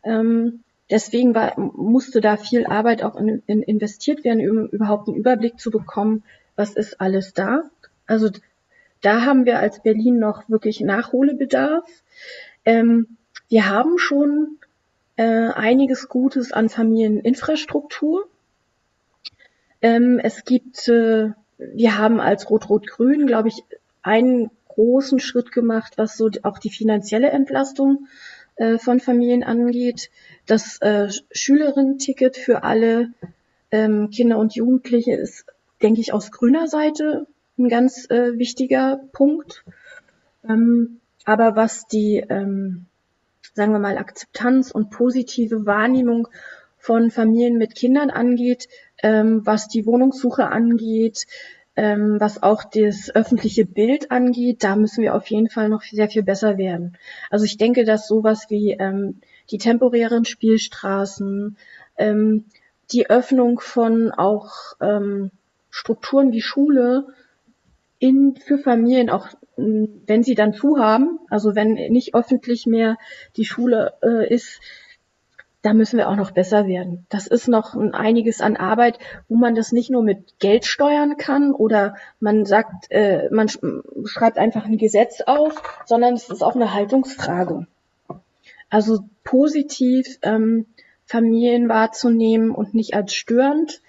[0.04, 5.16] Ähm, deswegen war, musste da viel Arbeit auch in, in investiert werden, um überhaupt einen
[5.16, 6.24] Überblick zu bekommen,
[6.56, 7.62] was ist alles da.
[8.06, 8.30] Also
[9.00, 11.88] da haben wir als Berlin noch wirklich Nachholbedarf.
[12.64, 13.16] Ähm,
[13.48, 14.58] wir haben schon
[15.16, 18.28] äh, einiges Gutes an Familieninfrastruktur.
[19.80, 23.62] Ähm, es gibt, äh, wir haben als Rot-Rot-Grün, glaube ich,
[24.02, 28.06] einen großen Schritt gemacht, was so auch die finanzielle Entlastung
[28.58, 30.10] äh, von Familien angeht.
[30.46, 33.12] Das äh, Schülerinnen-Ticket für alle
[33.70, 35.46] ähm, Kinder und Jugendliche ist,
[35.82, 37.26] denke ich, aus grüner Seite
[37.58, 39.64] ein ganz äh, wichtiger Punkt.
[40.48, 42.86] Ähm, aber was die, ähm,
[43.54, 46.28] sagen wir mal, Akzeptanz und positive Wahrnehmung
[46.78, 48.68] von Familien mit Kindern angeht,
[49.02, 51.26] ähm, was die Wohnungssuche angeht,
[51.78, 56.08] ähm, was auch das öffentliche Bild angeht, da müssen wir auf jeden Fall noch sehr
[56.08, 56.98] viel besser werden.
[57.30, 59.20] Also ich denke, dass sowas wie ähm,
[59.52, 61.56] die temporären Spielstraßen,
[61.96, 62.46] ähm,
[62.90, 65.30] die Öffnung von auch ähm,
[65.70, 67.06] Strukturen wie Schule
[68.00, 72.96] in, für Familien auch wenn sie dann zu haben, also wenn nicht öffentlich mehr
[73.36, 74.60] die Schule äh, ist,
[75.68, 77.04] da müssen wir auch noch besser werden.
[77.10, 81.18] Das ist noch ein einiges an Arbeit, wo man das nicht nur mit Geld steuern
[81.18, 83.50] kann oder man sagt, äh, man
[84.06, 87.66] schreibt einfach ein Gesetz auf, sondern es ist auch eine Haltungsfrage.
[88.70, 90.64] Also positiv ähm,
[91.04, 93.82] Familien wahrzunehmen und nicht als störend,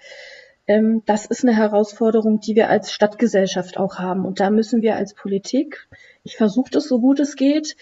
[0.66, 4.26] ähm, das ist eine Herausforderung, die wir als Stadtgesellschaft auch haben.
[4.26, 5.88] Und da müssen wir als Politik,
[6.24, 7.74] ich versuche das so gut es geht,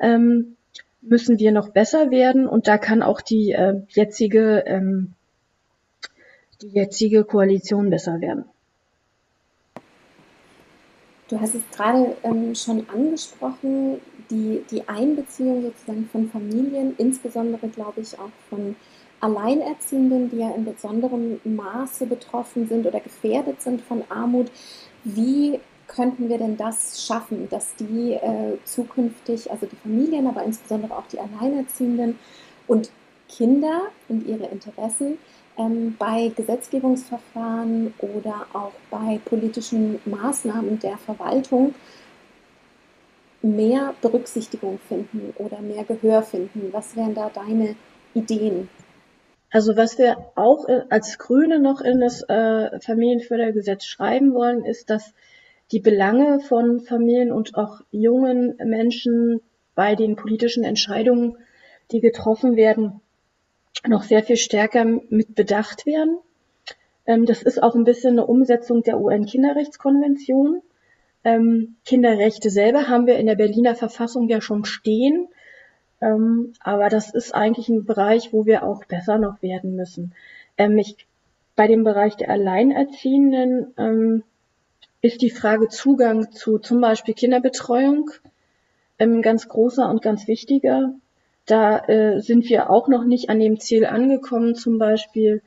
[0.00, 0.56] ähm,
[1.06, 5.14] müssen wir noch besser werden und da kann auch die äh, jetzige ähm,
[6.62, 8.44] die jetzige Koalition besser werden.
[11.28, 18.00] Du hast es gerade ähm, schon angesprochen, die, die Einbeziehung sozusagen von Familien, insbesondere glaube
[18.00, 18.76] ich auch von
[19.20, 24.50] Alleinerziehenden, die ja in besonderem Maße betroffen sind oder gefährdet sind von Armut.
[25.02, 25.60] Wie
[25.94, 31.06] könnten wir denn das schaffen, dass die äh, zukünftig, also die Familien, aber insbesondere auch
[31.06, 32.18] die Alleinerziehenden
[32.66, 32.90] und
[33.28, 35.18] Kinder und ihre Interessen
[35.56, 41.74] ähm, bei Gesetzgebungsverfahren oder auch bei politischen Maßnahmen der Verwaltung
[43.42, 46.72] mehr Berücksichtigung finden oder mehr Gehör finden?
[46.72, 47.76] Was wären da deine
[48.14, 48.68] Ideen?
[49.50, 55.14] Also was wir auch als Grüne noch in das äh, Familienfördergesetz schreiben wollen, ist, dass
[55.72, 59.40] die Belange von Familien und auch jungen Menschen
[59.74, 61.36] bei den politischen Entscheidungen,
[61.90, 63.00] die getroffen werden,
[63.86, 66.18] noch sehr viel stärker mit bedacht werden.
[67.06, 70.62] Ähm, das ist auch ein bisschen eine Umsetzung der UN-Kinderrechtskonvention.
[71.24, 75.28] Ähm, Kinderrechte selber haben wir in der Berliner Verfassung ja schon stehen.
[76.00, 80.14] Ähm, aber das ist eigentlich ein Bereich, wo wir auch besser noch werden müssen.
[80.56, 81.06] Ich,
[81.56, 83.74] bei dem Bereich der Alleinerziehenden
[85.04, 88.10] ist die Frage Zugang zu zum Beispiel Kinderbetreuung
[88.98, 90.94] ähm, ganz großer und ganz wichtiger.
[91.44, 95.42] Da äh, sind wir auch noch nicht an dem Ziel angekommen, zum Beispiel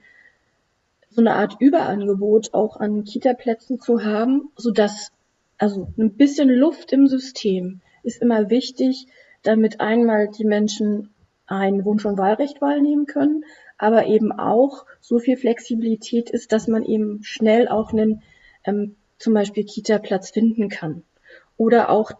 [1.09, 5.11] so eine Art Überangebot auch an Kita-Plätzen zu haben, so dass
[5.57, 9.07] also ein bisschen Luft im System ist immer wichtig,
[9.41, 11.09] damit einmal die Menschen
[11.47, 13.43] ein Wunsch- und Wahlrecht wahrnehmen können,
[13.79, 18.21] aber eben auch so viel Flexibilität ist, dass man eben schnell auch einen
[18.63, 21.03] ähm, zum Beispiel Kita-Platz finden kann.
[21.58, 22.12] Oder auch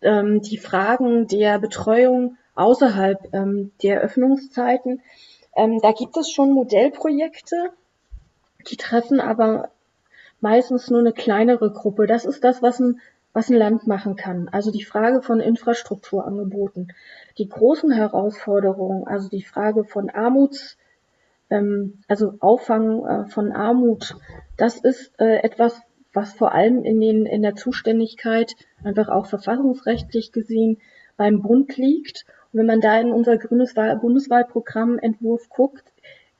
[0.00, 5.02] ähm, die Fragen der Betreuung außerhalb ähm, der Öffnungszeiten.
[5.56, 7.70] Ähm, da gibt es schon Modellprojekte,
[8.70, 9.70] die treffen aber
[10.40, 12.06] meistens nur eine kleinere Gruppe.
[12.06, 13.00] Das ist das, was ein,
[13.32, 14.48] was ein Land machen kann.
[14.48, 16.92] Also die Frage von Infrastrukturangeboten.
[17.38, 20.76] Die großen Herausforderungen, also die Frage von Armuts,
[21.50, 24.16] ähm, also Auffangen äh, von Armut,
[24.56, 25.80] das ist äh, etwas,
[26.18, 30.78] was vor allem in, den, in der Zuständigkeit, einfach auch verfassungsrechtlich gesehen,
[31.16, 32.26] beim Bund liegt.
[32.52, 35.84] Und wenn man da in unser grünes Wahl Bundeswahlprogrammentwurf guckt,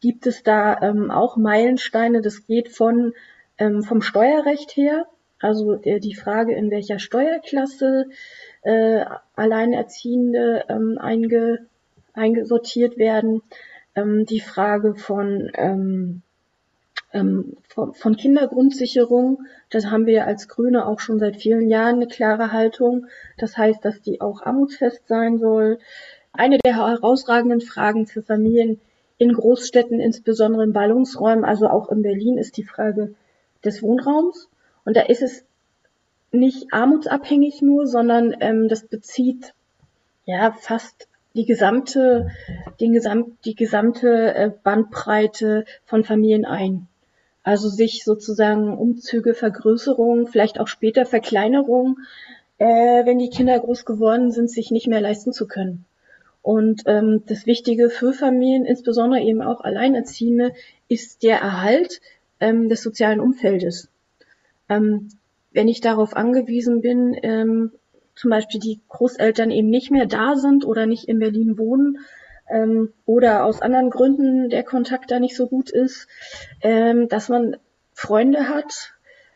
[0.00, 2.22] gibt es da ähm, auch Meilensteine.
[2.22, 3.12] Das geht von
[3.58, 5.06] ähm, vom Steuerrecht her,
[5.40, 8.06] also äh, die Frage, in welcher Steuerklasse
[8.62, 9.04] äh,
[9.36, 11.66] Alleinerziehende ähm, einge,
[12.14, 13.42] eingesortiert werden,
[13.94, 16.22] ähm, die Frage von ähm,
[17.18, 22.06] ähm, von, von Kindergrundsicherung, das haben wir als Grüne auch schon seit vielen Jahren eine
[22.06, 23.06] klare Haltung.
[23.36, 25.78] Das heißt, dass die auch armutsfest sein soll.
[26.32, 28.80] Eine der herausragenden Fragen für Familien
[29.18, 33.14] in Großstädten, insbesondere in Ballungsräumen, also auch in Berlin, ist die Frage
[33.64, 34.48] des Wohnraums.
[34.84, 35.44] Und da ist es
[36.30, 39.54] nicht armutsabhängig nur, sondern ähm, das bezieht
[40.24, 42.30] ja fast die gesamte,
[42.80, 46.88] den Gesamt, die gesamte äh, Bandbreite von Familien ein.
[47.48, 51.98] Also sich sozusagen Umzüge, Vergrößerung, vielleicht auch später Verkleinerung,
[52.58, 52.66] äh,
[53.06, 55.86] wenn die Kinder groß geworden sind, sich nicht mehr leisten zu können.
[56.42, 60.52] Und ähm, das Wichtige für Familien, insbesondere eben auch Alleinerziehende,
[60.88, 62.02] ist der Erhalt
[62.38, 63.88] ähm, des sozialen Umfeldes.
[64.68, 65.08] Ähm,
[65.50, 67.72] wenn ich darauf angewiesen bin, ähm,
[68.14, 71.96] zum Beispiel die Großeltern eben nicht mehr da sind oder nicht in Berlin wohnen
[72.50, 76.08] ähm, oder aus anderen Gründen der Kontakt da nicht so gut ist,
[76.62, 77.56] ähm, dass man
[77.92, 78.94] Freunde hat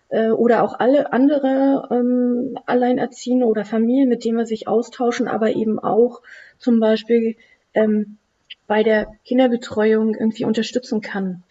[0.08, 5.50] äh, oder auch alle andere ähm, Alleinerziehende oder Familien, mit denen man sich austauschen, aber
[5.50, 6.22] eben auch
[6.58, 7.36] zum Beispiel
[7.74, 8.18] ähm,
[8.66, 11.42] bei der Kinderbetreuung irgendwie unterstützen kann.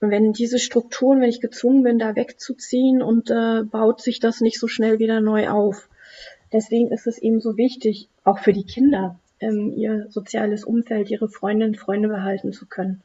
[0.00, 4.40] Und wenn diese Strukturen, wenn ich gezwungen bin, da wegzuziehen und äh, baut sich das
[4.40, 5.88] nicht so schnell wieder neu auf.
[6.52, 11.28] Deswegen ist es eben so wichtig, auch für die Kinder, ähm, ihr soziales Umfeld, ihre
[11.28, 13.02] Freundinnen und Freunde behalten zu können.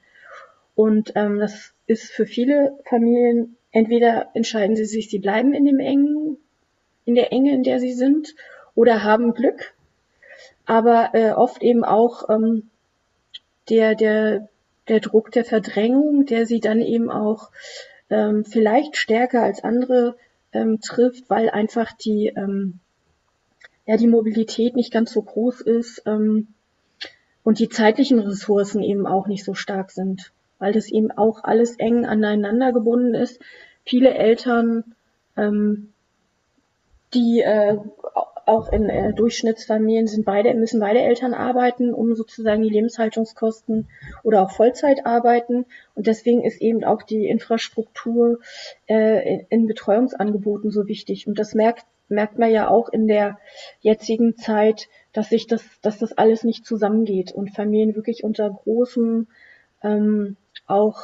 [0.75, 5.79] Und ähm, das ist für viele Familien, entweder entscheiden sie sich, sie bleiben in dem
[5.79, 6.37] engen,
[7.05, 8.35] in der Enge, in der sie sind,
[8.75, 9.73] oder haben Glück,
[10.65, 12.69] aber äh, oft eben auch ähm,
[13.69, 14.47] der, der
[14.87, 17.51] der Druck der Verdrängung, der sie dann eben auch
[18.09, 20.15] ähm, vielleicht stärker als andere
[20.53, 22.79] ähm, trifft, weil einfach die, ähm,
[23.87, 26.49] ja, die Mobilität nicht ganz so groß ist ähm,
[27.43, 31.79] und die zeitlichen Ressourcen eben auch nicht so stark sind, weil das eben auch alles
[31.79, 33.39] eng aneinander gebunden ist.
[33.85, 34.83] Viele Eltern,
[35.37, 35.93] ähm,
[37.13, 37.77] die äh,
[38.45, 43.87] auch in äh, Durchschnittsfamilien sind beide, müssen beide Eltern arbeiten, um sozusagen die Lebenshaltungskosten
[44.23, 45.65] oder auch Vollzeit arbeiten.
[45.95, 48.39] Und deswegen ist eben auch die Infrastruktur
[48.87, 51.27] äh, in Betreuungsangeboten so wichtig.
[51.27, 53.39] Und das merkt, merkt man ja auch in der
[53.81, 59.27] jetzigen Zeit, dass sich das, dass das alles nicht zusammengeht und Familien wirklich unter großem
[59.83, 61.01] ähm, auch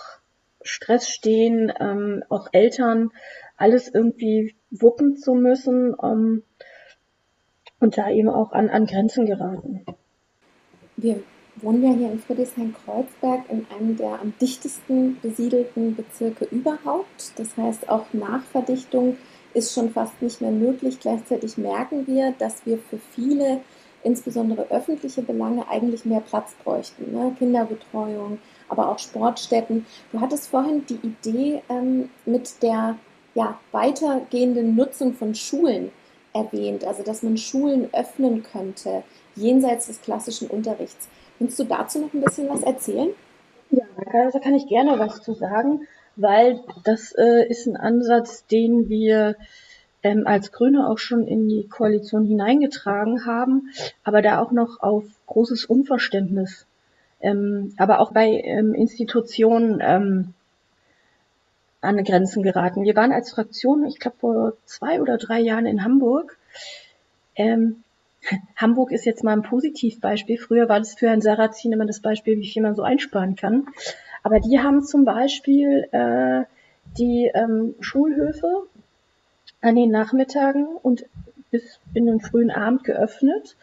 [0.61, 3.11] Stress stehen, ähm, auch Eltern
[3.57, 5.95] alles irgendwie wuppen zu müssen.
[6.01, 6.43] Ähm,
[7.83, 9.85] und da eben auch an, an Grenzen geraten.
[10.95, 11.21] Wir
[11.57, 17.37] wohnen ja hier in Friedrichshain-Kreuzberg in einem der am dichtesten besiedelten Bezirke überhaupt.
[17.37, 19.17] Das heißt, auch Nachverdichtung
[19.53, 20.99] ist schon fast nicht mehr möglich.
[20.99, 23.61] Gleichzeitig merken wir, dass wir für viele,
[24.03, 27.11] insbesondere öffentliche Belange, eigentlich mehr Platz bräuchten.
[27.13, 27.35] Ne?
[27.37, 28.39] Kinderbetreuung,
[28.69, 29.85] aber auch Sportstätten.
[30.11, 32.97] Du hattest vorhin die Idee ähm, mit der
[33.35, 35.91] ja, weitergehenden Nutzung von Schulen
[36.33, 39.03] erwähnt, also dass man Schulen öffnen könnte,
[39.35, 41.07] jenseits des klassischen Unterrichts.
[41.39, 43.09] Kannst du dazu noch ein bisschen was erzählen?
[43.71, 43.85] Ja,
[44.31, 49.35] da kann ich gerne was zu sagen, weil das äh, ist ein Ansatz, den wir
[50.03, 53.69] ähm, als Grüne auch schon in die Koalition hineingetragen haben,
[54.03, 56.65] aber da auch noch auf großes Unverständnis,
[57.21, 60.33] ähm, aber auch bei ähm, Institutionen ähm,
[61.81, 62.83] an Grenzen geraten.
[62.83, 66.37] Wir waren als Fraktion, ich glaube vor zwei oder drei Jahren in Hamburg.
[67.35, 67.83] Ähm,
[68.55, 70.37] Hamburg ist jetzt mal ein Positivbeispiel.
[70.37, 73.67] Früher war das für Herrn Sarrazin immer das Beispiel, wie viel man so einsparen kann.
[74.23, 76.43] Aber die haben zum Beispiel äh,
[76.97, 78.67] die ähm, Schulhöfe
[79.61, 81.05] an den Nachmittagen und
[81.51, 83.55] bis in den frühen Abend geöffnet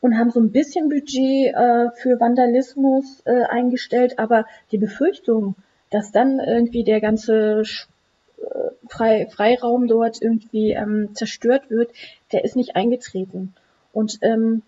[0.00, 5.54] und haben so ein bisschen Budget äh, für Vandalismus äh, eingestellt, aber die Befürchtung,
[5.90, 8.42] dass dann irgendwie der ganze äh,
[8.88, 11.90] Frei Freiraum dort irgendwie ähm, zerstört wird,
[12.32, 13.54] der ist nicht eingetreten.
[13.92, 14.62] Und ähm,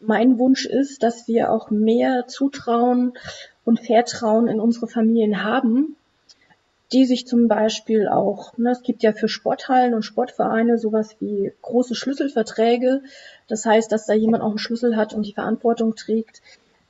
[0.00, 3.12] mein Wunsch ist, dass wir auch mehr Zutrauen
[3.64, 5.96] und Vertrauen in unsere Familien haben,
[6.92, 11.52] die sich zum Beispiel auch, ne, es gibt ja für Sporthallen und Sportvereine sowas wie
[11.62, 13.02] große Schlüsselverträge.
[13.46, 16.42] Das heißt, dass da jemand auch einen Schlüssel hat und die Verantwortung trägt,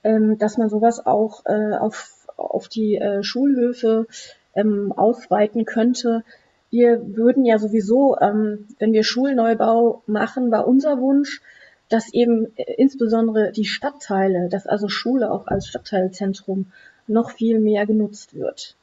[0.02, 4.06] ähm, dass man sowas auch äh, auf, auf die äh, Schulhöfe
[4.54, 6.24] ähm, ausweiten könnte.
[6.70, 11.42] Wir würden ja sowieso, ähm, wenn wir Schulneubau machen, war unser Wunsch,
[11.91, 16.66] dass eben äh, insbesondere die Stadtteile, dass also Schule auch als Stadtteilzentrum
[17.07, 18.76] noch viel mehr genutzt wird.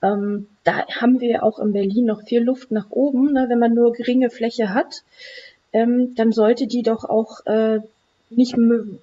[0.00, 3.32] Ähm, da haben wir auch in Berlin noch viel Luft nach oben.
[3.32, 3.46] Ne?
[3.48, 5.02] Wenn man nur geringe Fläche hat,
[5.72, 7.80] ähm, dann sollte die doch auch äh,
[8.30, 8.56] nicht,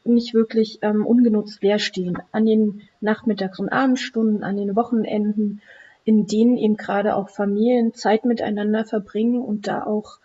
[0.06, 2.18] nicht wirklich ähm, ungenutzt leer stehen.
[2.32, 5.62] An den Nachmittags- und Abendstunden, an den Wochenenden,
[6.06, 10.18] in denen eben gerade auch Familien Zeit miteinander verbringen und da auch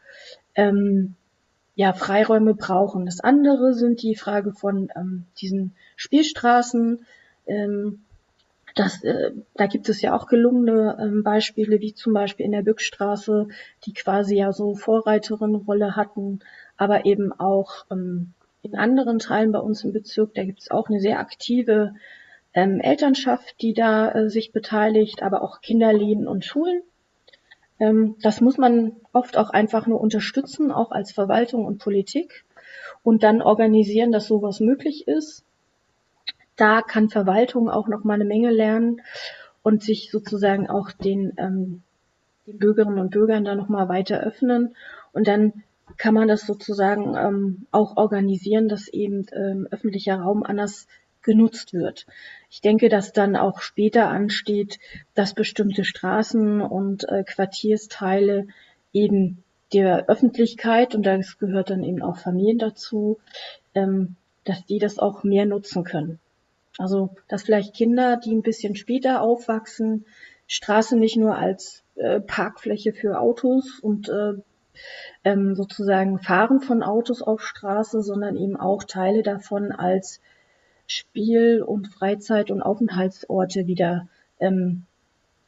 [0.55, 1.14] ähm,
[1.75, 3.07] ja, Freiräume brauchen.
[3.07, 7.05] Das andere sind die Frage von ähm, diesen Spielstraßen.
[7.47, 8.05] Ähm,
[8.75, 12.62] das, äh, da gibt es ja auch gelungene ähm, Beispiele, wie zum Beispiel in der
[12.62, 13.49] Bückstraße,
[13.87, 16.41] die quasi ja so Vorreiterin-Rolle hatten,
[16.77, 20.89] aber eben auch ähm, in anderen Teilen bei uns im Bezirk, da gibt es auch
[20.89, 21.95] eine sehr aktive
[22.53, 26.83] ähm, Elternschaft, die da äh, sich beteiligt, aber auch Kinderläden und Schulen.
[27.79, 32.45] Ähm, das muss man oft auch einfach nur unterstützen, auch als Verwaltung und Politik
[33.03, 35.45] und dann organisieren, dass sowas möglich ist.
[36.57, 39.01] Da kann Verwaltung auch noch mal eine Menge lernen
[39.62, 41.83] und sich sozusagen auch den, ähm,
[42.47, 44.77] den Bürgerinnen und Bürgern da noch mal weiter öffnen
[45.12, 45.64] und dann
[45.97, 50.87] kann man das sozusagen ähm, auch organisieren, dass eben ähm, öffentlicher Raum anders
[51.25, 52.07] genutzt wird.
[52.51, 54.79] Ich denke, dass dann auch später ansteht,
[55.14, 58.47] dass bestimmte Straßen und äh, Quartiersteile
[58.93, 63.18] eben der Öffentlichkeit, und das gehört dann eben auch Familien dazu,
[63.75, 64.14] ähm,
[64.45, 66.20] dass die das auch mehr nutzen können.
[66.79, 70.07] Also, dass vielleicht Kinder, die ein bisschen später aufwachsen,
[70.47, 74.35] Straße nicht nur als äh, Parkfläche für Autos und äh,
[75.22, 80.20] ähm, sozusagen Fahren von Autos auf Straße, sondern eben auch Teile davon als
[80.87, 84.09] Spiel- und Freizeit- und Aufenthaltsorte wieder
[84.41, 84.85] ähm,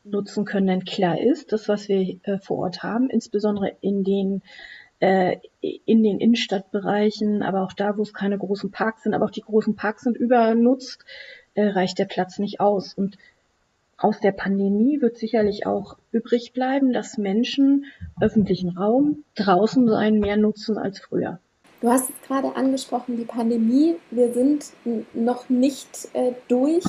[0.05, 0.67] nutzen können.
[0.67, 4.43] Denn klar ist, das, was wir äh, vor Ort haben, insbesondere in den
[5.01, 9.31] äh, in den Innenstadtbereichen, aber auch da, wo es keine großen Parks sind, aber auch
[9.31, 11.05] die großen Parks sind übernutzt,
[11.55, 12.95] äh, reicht der Platz nicht aus.
[12.95, 13.19] Und
[13.99, 17.87] aus der Pandemie wird sicherlich auch übrig bleiben, dass Menschen
[18.21, 21.41] öffentlichen Raum draußen sein mehr nutzen als früher.
[21.81, 23.97] Du hast es gerade angesprochen, die Pandemie.
[24.11, 24.73] Wir sind
[25.13, 26.85] noch nicht äh, durch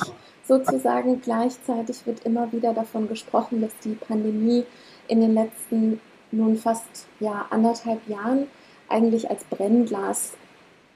[0.46, 1.20] sozusagen.
[1.20, 4.64] Gleichzeitig wird immer wieder davon gesprochen, dass die Pandemie
[5.06, 8.46] in den letzten nun fast ja, anderthalb Jahren
[8.88, 10.32] eigentlich als Brennglas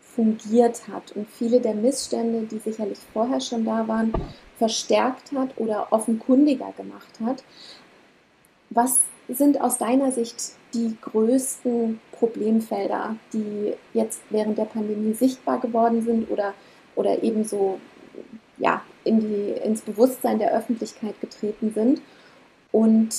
[0.00, 4.12] fungiert hat und viele der Missstände, die sicherlich vorher schon da waren,
[4.58, 7.42] verstärkt hat oder offenkundiger gemacht hat.
[8.70, 16.02] Was sind aus deiner Sicht die größten Problemfelder, die jetzt während der Pandemie sichtbar geworden
[16.02, 16.54] sind oder,
[16.94, 17.78] oder ebenso
[18.58, 22.00] ja, in die, ins Bewusstsein der Öffentlichkeit getreten sind?
[22.70, 23.10] Und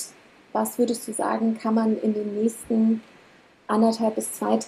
[0.52, 3.02] was würdest du sagen, kann man in den nächsten
[3.66, 4.58] anderthalb bis zwei,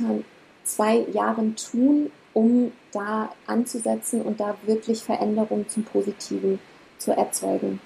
[0.65, 6.59] zwei Jahren tun, um da anzusetzen und da wirklich Veränderungen zum Positiven
[6.99, 7.81] zu erzeugen?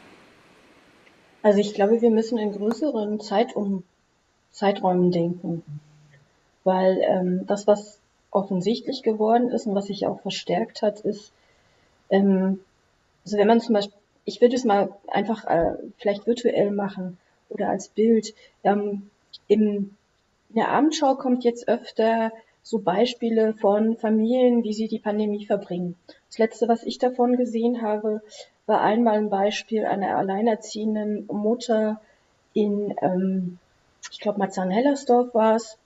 [1.43, 3.85] Also ich glaube, wir müssen in größeren Zeitum
[4.51, 5.63] Zeiträumen denken.
[6.65, 7.99] Weil ähm, das, was
[8.31, 11.33] offensichtlich geworden ist und was sich auch verstärkt hat, ist,
[12.11, 12.61] ähm,
[13.25, 17.19] also wenn man zum Beispiel, ich würde es mal einfach äh, vielleicht virtuell machen
[17.49, 18.35] oder als Bild.
[18.63, 19.11] Ähm,
[19.49, 19.97] im,
[20.49, 22.33] in der Abendschau kommt jetzt öfter
[22.63, 25.97] so Beispiele von Familien, wie sie die Pandemie verbringen.
[26.29, 28.21] Das letzte, was ich davon gesehen habe,
[28.67, 32.01] war einmal ein Beispiel einer alleinerziehenden Mutter
[32.53, 33.59] in ähm,
[34.11, 35.79] ich glaube Marzahn-Hellersdorf war es,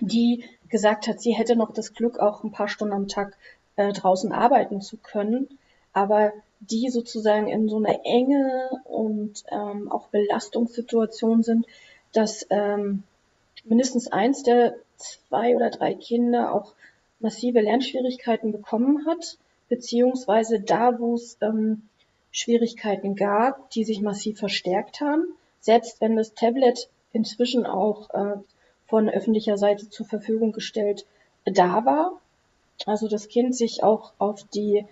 [0.00, 3.36] die gesagt hat, sie hätte noch das Glück, auch ein paar Stunden am Tag
[3.76, 5.48] äh, draußen arbeiten zu können,
[5.92, 11.66] aber die sozusagen in so einer Enge und ähm, auch Belastungssituation sind,
[12.12, 13.02] dass ähm,
[13.64, 16.72] mindestens eins der zwei oder drei Kinder auch
[17.18, 19.38] massive Lernschwierigkeiten bekommen hat,
[19.68, 21.82] beziehungsweise da, wo es ähm,
[22.30, 25.24] Schwierigkeiten gab, die sich massiv verstärkt haben,
[25.60, 28.36] selbst wenn das Tablet inzwischen auch äh,
[28.86, 31.06] von öffentlicher Seite zur Verfügung gestellt
[31.44, 32.20] da war.
[32.86, 34.86] Also das Kind sich auch auf die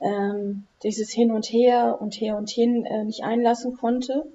[0.00, 4.26] ähm, dieses Hin und Her und Her und Hin äh, nicht einlassen konnte.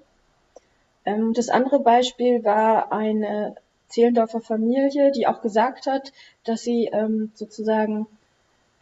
[1.06, 3.56] Ähm, das andere Beispiel war eine
[3.88, 6.12] Zehlendorfer Familie, die auch gesagt hat,
[6.43, 8.08] dass sie ähm, sozusagen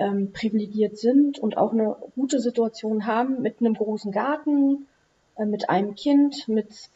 [0.01, 4.87] ähm, privilegiert sind und auch eine gute Situation haben mit einem großen Garten,
[5.35, 6.89] äh, mit einem Kind, mit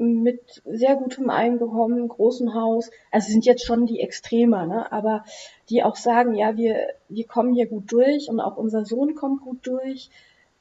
[0.00, 2.88] mit sehr gutem Einkommen, großem Haus.
[3.10, 4.92] Also sind jetzt schon die Extremer, ne?
[4.92, 5.24] aber
[5.70, 6.76] die auch sagen, ja, wir,
[7.08, 10.08] wir kommen hier gut durch und auch unser Sohn kommt gut durch,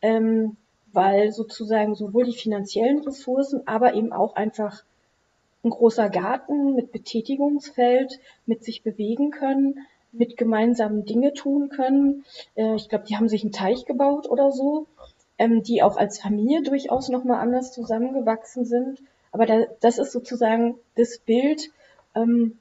[0.02, 0.58] ähm,
[0.92, 4.84] weil sozusagen sowohl die finanziellen Ressourcen, aber eben auch einfach
[5.64, 9.86] ein großer Garten mit Betätigungsfeld, mit sich bewegen können,
[10.18, 12.26] mit gemeinsamen Dinge tun können.
[12.55, 14.88] Äh, ich glaube, die haben sich einen Teich gebaut oder so,
[15.38, 19.01] ähm, die auch als Familie durchaus nochmal anders zusammengewachsen sind.
[19.32, 21.70] Aber da, das ist sozusagen das Bild
[22.15, 22.57] ähm,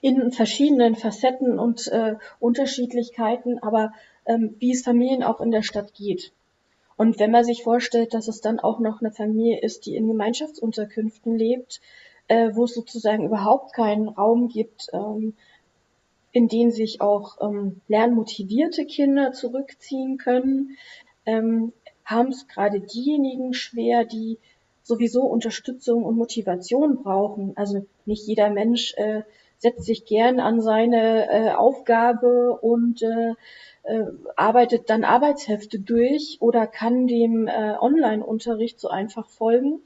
[0.00, 3.92] in verschiedenen Facetten und äh, Unterschiedlichkeiten, aber
[4.24, 6.32] ähm, wie es Familien auch in der Stadt geht.
[6.96, 10.08] Und wenn man sich vorstellt, dass es dann auch noch eine Familie ist, die in
[10.08, 11.80] Gemeinschaftsunterkünften lebt,
[12.28, 15.34] äh, wo es sozusagen überhaupt keinen Raum gibt, ähm,
[16.36, 20.76] in den sich auch ähm, lernmotivierte Kinder zurückziehen können,
[21.24, 21.72] ähm,
[22.04, 24.36] haben es gerade diejenigen schwer, die
[24.82, 27.54] sowieso Unterstützung und Motivation brauchen.
[27.56, 29.22] Also nicht jeder Mensch äh,
[29.56, 33.30] setzt sich gern an seine äh, Aufgabe und äh,
[33.84, 34.04] äh,
[34.36, 39.80] arbeitet dann Arbeitshefte durch oder kann dem äh, Online-Unterricht so einfach folgen.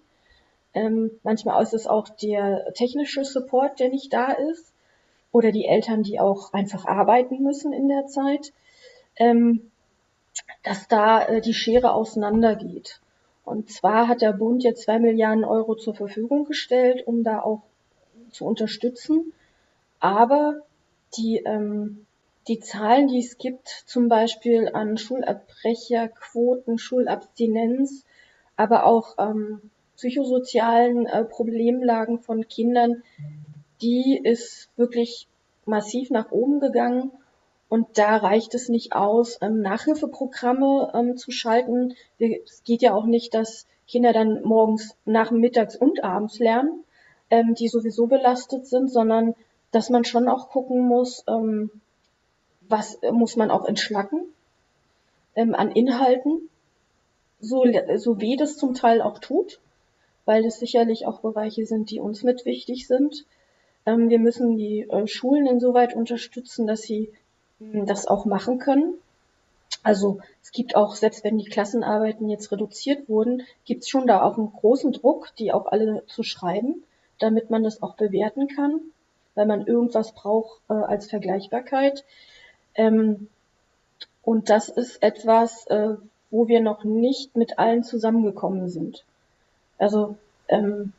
[0.75, 4.70] Ähm, manchmal ist es auch der technische Support, der nicht da ist
[5.33, 8.53] oder die Eltern, die auch einfach arbeiten müssen in der Zeit,
[9.17, 9.71] ähm,
[10.63, 13.01] dass da äh, die Schere auseinandergeht.
[13.45, 17.63] Und zwar hat der Bund jetzt zwei Milliarden Euro zur Verfügung gestellt, um da auch
[18.31, 19.33] zu unterstützen.
[19.99, 20.63] Aber
[21.17, 22.07] die, ähm,
[22.49, 28.05] die Zahlen, die es gibt, zum Beispiel an Schulabbrecherquoten, Schulabstinenz,
[28.57, 33.03] aber auch ähm, psychosozialen äh, Problemlagen von Kindern,
[33.83, 35.29] die ist wirklich
[35.65, 37.13] massiv nach oben gegangen.
[37.69, 41.95] Und da reicht es nicht aus, ähm, Nachhilfeprogramme ähm, zu schalten.
[42.19, 46.85] Es geht ja auch nicht, dass Kinder dann morgens, nachmittags und abends lernen,
[47.31, 49.35] ähm, die sowieso belastet sind, sondern
[49.71, 51.25] dass man schon auch gucken muss,
[52.69, 54.25] was muss man auch entschlacken
[55.37, 56.51] an Inhalten,
[57.41, 57.65] so,
[57.97, 59.61] so weh das zum Teil auch tut,
[60.25, 63.25] weil es sicherlich auch Bereiche sind, die uns mit wichtig sind.
[63.87, 67.13] Ähm, wir müssen die äh, Schulen insoweit unterstützen, dass sie
[67.61, 68.95] das auch machen können.
[69.83, 74.23] Also es gibt auch, selbst wenn die Klassenarbeiten jetzt reduziert wurden, gibt es schon da
[74.23, 76.83] auch einen großen Druck, die auch alle zu schreiben,
[77.19, 78.81] damit man das auch bewerten kann,
[79.35, 82.05] weil man irgendwas braucht äh, als Vergleichbarkeit.
[82.75, 83.29] Ähm,
[84.23, 85.97] und das ist etwas, äh,
[86.31, 89.05] wo wir noch nicht mit allen zusammengekommen sind.
[89.79, 90.17] Also
[90.49, 90.93] ähm,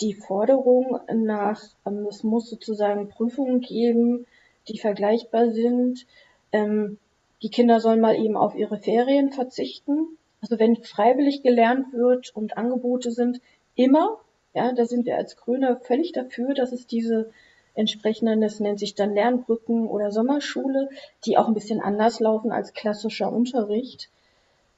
[0.00, 4.26] die Forderung nach, ähm, es muss sozusagen Prüfungen geben,
[4.68, 6.06] die vergleichbar sind.
[6.52, 6.98] Ähm,
[7.42, 10.18] die Kinder sollen mal eben auf ihre Ferien verzichten.
[10.40, 13.40] Also wenn freiwillig gelernt wird und Angebote sind,
[13.76, 14.18] immer,
[14.52, 17.30] ja, da sind wir als Grüne völlig dafür, dass es diese
[17.74, 20.88] entsprechenden, das nennt sich dann Lernbrücken oder Sommerschule,
[21.24, 24.10] die auch ein bisschen anders laufen als klassischer Unterricht.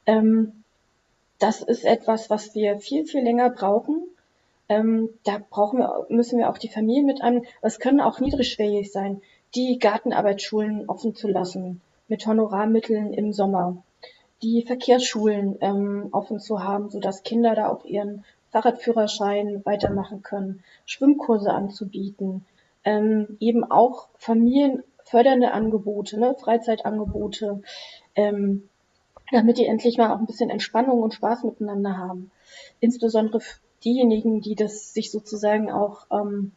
[0.07, 0.65] Ähm,
[1.39, 4.07] das ist etwas, was wir viel, viel länger brauchen.
[4.69, 7.43] Ähm, da brauchen wir, müssen wir auch die Familien mit an.
[7.63, 9.23] Es können auch niedrigschwellig sein
[9.55, 13.83] die Gartenarbeitsschulen offen zu lassen mit Honorarmitteln im Sommer,
[14.43, 21.53] die Verkehrsschulen ähm, offen zu haben, sodass Kinder da auch ihren Fahrradführerschein weitermachen können, Schwimmkurse
[21.53, 22.45] anzubieten,
[22.85, 27.63] ähm, eben auch familienfördernde Angebote, ne, Freizeitangebote,
[28.15, 28.69] ähm,
[29.33, 32.31] damit die endlich mal auch ein bisschen Entspannung und Spaß miteinander haben.
[32.79, 33.41] Insbesondere
[33.87, 36.53] diejenigen, die das sich sozusagen auch ähm,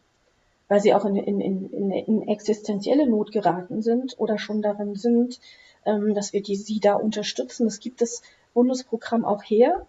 [0.69, 5.41] weil sie auch in, in, in, in existenzielle Not geraten sind oder schon darin sind,
[5.86, 7.65] ähm, dass wir die, sie da unterstützen.
[7.65, 8.21] Das gibt das
[8.53, 9.86] Bundesprogramm auch her.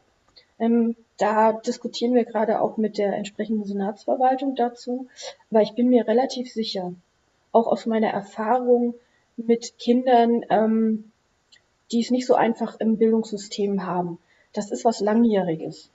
[0.58, 5.06] Ähm, da diskutieren wir gerade auch mit der entsprechenden Senatsverwaltung dazu.
[5.50, 6.94] Aber ich bin mir relativ sicher,
[7.52, 8.94] auch aus meiner Erfahrung
[9.36, 11.12] mit Kindern, ähm,
[11.92, 14.18] die es nicht so einfach im Bildungssystem haben.
[14.54, 15.90] Das ist was Langjähriges.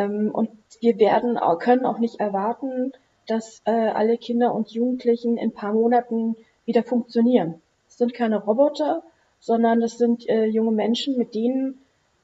[0.00, 2.92] Ähm, und wir werden, können auch nicht erwarten,
[3.26, 7.60] dass äh, alle Kinder und Jugendlichen in ein paar Monaten wieder funktionieren.
[7.88, 9.02] Es sind keine Roboter,
[9.40, 11.82] sondern es sind äh, junge Menschen, mit denen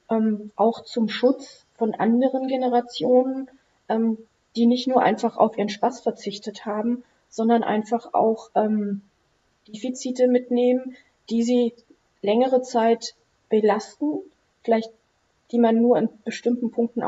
[0.09, 3.47] ähm, auch zum Schutz von anderen Generationen,
[3.89, 4.17] ähm,
[4.55, 8.49] die nicht nur einfach auf ihren Spaß verzichtet haben, sondern einfach auch
[9.67, 10.95] Defizite mitnehmen,
[11.29, 11.73] die sie
[12.21, 13.13] längere Zeit
[13.49, 14.21] belasten,
[14.63, 14.89] vielleicht
[15.51, 17.03] die man nur in bestimmten Punkten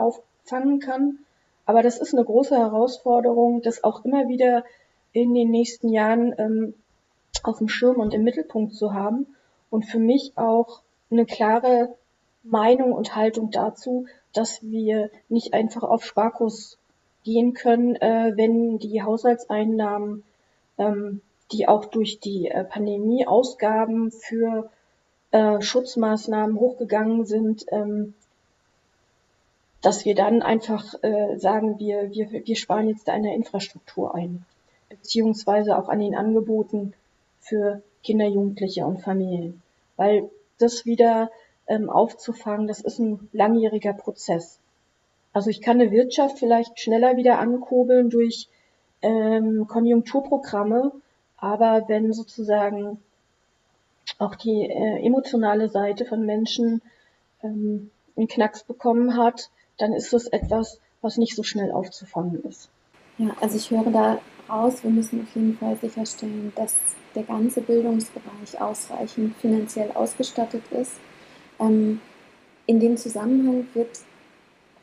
[0.49, 1.19] auffangen kann.
[1.65, 4.63] Aber das ist eine große Herausforderung, das auch immer wieder
[5.13, 6.73] in den nächsten Jahren ähm,
[7.43, 9.27] auf dem Schirm und im Mittelpunkt zu haben
[9.69, 10.81] und für mich auch
[11.11, 11.95] eine klare
[12.43, 16.77] Meinung und Haltung dazu, dass wir nicht einfach auf Sparkurs
[17.23, 20.23] gehen können, äh, wenn die Haushaltseinnahmen,
[20.77, 21.21] ähm,
[21.51, 24.69] die auch durch die äh, Pandemie Ausgaben für
[25.31, 28.13] äh, Schutzmaßnahmen hochgegangen sind, ähm,
[29.81, 34.13] dass wir dann einfach äh, sagen, wir, wir, wir sparen jetzt da in der Infrastruktur
[34.13, 34.45] ein,
[34.89, 36.93] beziehungsweise auch an den Angeboten
[37.39, 39.61] für Kinder, Jugendliche und Familien.
[39.95, 41.31] Weil das wieder
[41.67, 44.59] ähm, aufzufangen, das ist ein langjähriger Prozess.
[45.31, 48.49] Also ich kann eine Wirtschaft vielleicht schneller wieder ankurbeln durch
[49.01, 50.91] ähm, Konjunkturprogramme,
[51.37, 53.01] aber wenn sozusagen
[54.17, 56.81] auch die äh, emotionale Seite von Menschen
[57.43, 59.49] ähm, einen Knacks bekommen hat,
[59.79, 62.69] dann ist das etwas, was nicht so schnell aufzufangen ist.
[63.17, 64.19] Ja, also ich höre da
[64.49, 66.75] raus, wir müssen auf jeden Fall sicherstellen, dass
[67.15, 70.93] der ganze Bildungsbereich ausreichend finanziell ausgestattet ist.
[71.59, 72.01] Ähm,
[72.65, 73.89] in dem Zusammenhang wird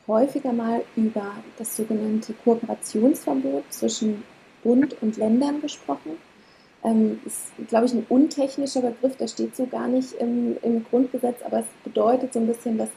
[0.07, 4.23] häufiger mal über das sogenannte Kooperationsverbot zwischen
[4.63, 6.17] Bund und Ländern gesprochen.
[6.83, 11.41] Ähm, ist, glaube ich, ein untechnischer Begriff, der steht so gar nicht im, im Grundgesetz,
[11.43, 12.89] aber es bedeutet so ein bisschen, dass,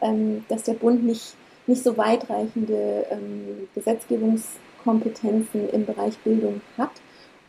[0.00, 1.34] ähm, dass der Bund nicht,
[1.70, 6.90] nicht so weitreichende ähm, Gesetzgebungskompetenzen im Bereich Bildung hat.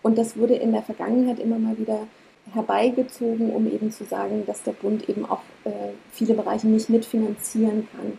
[0.02, 2.08] Und das wurde in der Vergangenheit immer mal wieder
[2.54, 7.88] herbeigezogen, um eben zu sagen, dass der Bund eben auch äh, viele Bereiche nicht mitfinanzieren
[7.92, 8.18] kann.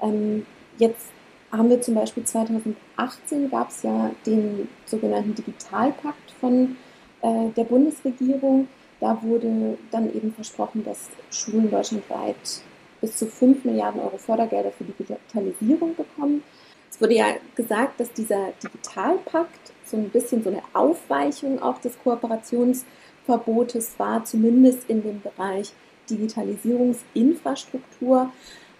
[0.00, 0.46] Ähm,
[0.78, 1.06] jetzt
[1.50, 6.76] haben wir zum Beispiel 2018 gab es ja den sogenannten Digitalpakt von
[7.22, 8.68] äh, der Bundesregierung.
[9.00, 12.62] Da wurde dann eben versprochen, dass Schulen deutschlandweit
[13.04, 16.42] bis zu 5 Milliarden Euro Fördergelder für Digitalisierung bekommen.
[16.90, 21.98] Es wurde ja gesagt, dass dieser Digitalpakt so ein bisschen so eine Aufweichung auch des
[22.02, 25.74] Kooperationsverbotes war, zumindest in dem Bereich
[26.08, 28.32] Digitalisierungsinfrastruktur.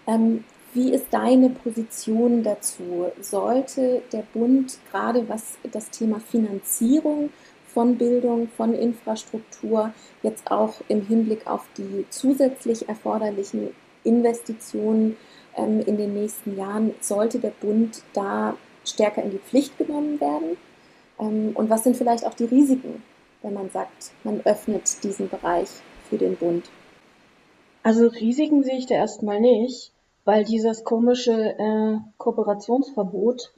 [0.07, 3.11] Ähm, wie ist deine Position dazu?
[3.21, 7.29] Sollte der Bund gerade was das Thema Finanzierung
[7.75, 13.69] von Bildung, von Infrastruktur jetzt auch im Hinblick auf die zusätzlich erforderlichen
[14.05, 15.17] Investitionen
[15.55, 20.57] ähm, in den nächsten Jahren, sollte der Bund da stärker in die Pflicht genommen werden?
[21.19, 23.03] Ähm, und was sind vielleicht auch die Risiken,
[23.41, 25.69] wenn man sagt, man öffnet diesen Bereich
[26.09, 26.69] für den Bund?
[27.83, 29.91] Also Risiken sehe ich da erstmal nicht,
[30.23, 33.53] weil dieses komische äh, Kooperationsverbot,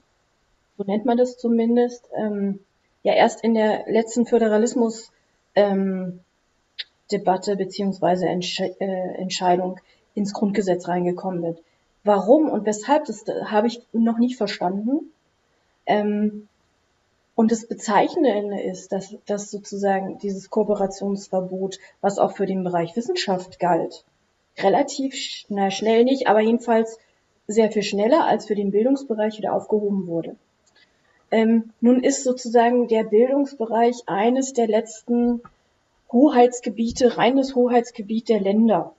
[0.78, 2.60] so nennt man das zumindest, ähm,
[3.04, 5.12] ja erst in der letzten Föderalismus
[5.56, 6.20] ähm,
[7.12, 9.80] Debatte beziehungsweise Entsch äh, Entscheidung
[10.18, 11.62] ins Grundgesetz reingekommen wird.
[12.04, 15.12] Warum und weshalb, das habe ich noch nicht verstanden.
[15.86, 16.48] Ähm,
[17.36, 23.60] und das Bezeichnende ist, dass, dass sozusagen dieses Kooperationsverbot, was auch für den Bereich Wissenschaft
[23.60, 24.04] galt,
[24.58, 25.14] relativ
[25.50, 26.98] na, schnell nicht, aber jedenfalls
[27.46, 30.36] sehr viel schneller als für den Bildungsbereich wieder aufgehoben wurde.
[31.30, 35.42] Ähm, nun ist sozusagen der Bildungsbereich eines der letzten
[36.12, 38.96] Hoheitsgebiete, reines Hoheitsgebiet der Länder.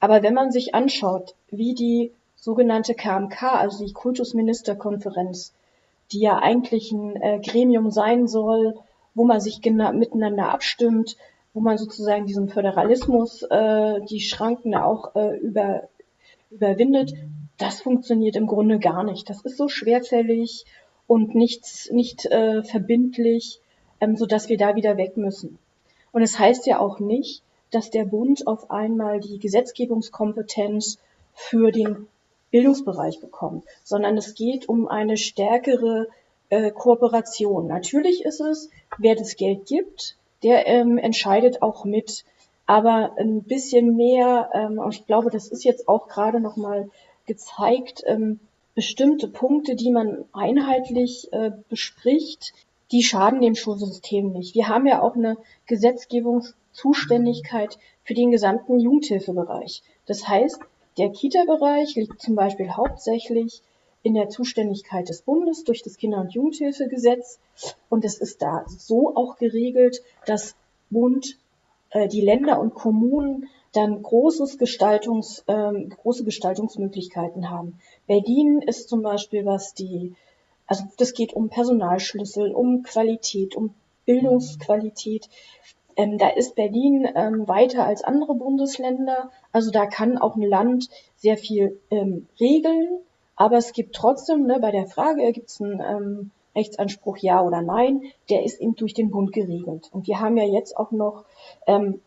[0.00, 5.52] Aber wenn man sich anschaut, wie die sogenannte KMK, also die Kultusministerkonferenz,
[6.10, 8.74] die ja eigentlich ein äh, Gremium sein soll,
[9.14, 11.16] wo man sich miteinander abstimmt,
[11.52, 15.88] wo man sozusagen diesen Föderalismus, äh, die Schranken auch äh, über,
[16.50, 17.12] überwindet,
[17.58, 19.28] das funktioniert im Grunde gar nicht.
[19.28, 20.64] Das ist so schwerfällig
[21.06, 23.60] und nichts, nicht äh, verbindlich,
[24.00, 25.58] ähm, so dass wir da wieder weg müssen.
[26.12, 30.98] Und es das heißt ja auch nicht, dass der Bund auf einmal die Gesetzgebungskompetenz
[31.34, 32.06] für den
[32.50, 36.08] Bildungsbereich bekommt, sondern es geht um eine stärkere
[36.48, 37.66] äh, Kooperation.
[37.66, 42.24] Natürlich ist es, wer das Geld gibt, der ähm, entscheidet auch mit.
[42.66, 46.88] Aber ein bisschen mehr, ähm, und ich glaube, das ist jetzt auch gerade nochmal
[47.26, 48.40] gezeigt, ähm,
[48.74, 52.52] bestimmte Punkte, die man einheitlich äh, bespricht,
[52.92, 54.54] die schaden dem Schulsystem nicht.
[54.54, 55.36] Wir haben ja auch eine
[56.70, 59.82] Gesetzgebungszuständigkeit für den gesamten Jugendhilfebereich.
[60.06, 60.60] Das heißt,
[60.98, 63.62] der Kita-Bereich liegt zum Beispiel hauptsächlich
[64.02, 67.38] in der Zuständigkeit des Bundes durch das Kinder- und Jugendhilfegesetz.
[67.88, 70.54] Und es ist da so auch geregelt, dass
[70.88, 71.38] Bund,
[71.90, 77.78] äh, die Länder und Kommunen dann großes Gestaltungs, ähm, große Gestaltungsmöglichkeiten haben.
[78.06, 80.14] Berlin ist zum Beispiel, was die,
[80.66, 83.74] also das geht um Personalschlüssel, um Qualität, um
[84.06, 85.28] Bildungsqualität.
[86.00, 89.30] Ähm, da ist Berlin ähm, weiter als andere Bundesländer.
[89.52, 93.00] Also da kann auch ein Land sehr viel ähm, regeln.
[93.36, 97.60] Aber es gibt trotzdem, ne, bei der Frage, gibt es einen ähm, Rechtsanspruch ja oder
[97.60, 99.90] nein, der ist eben durch den Bund geregelt.
[99.92, 101.24] Und wir haben ja jetzt auch noch
[101.66, 102.00] ähm,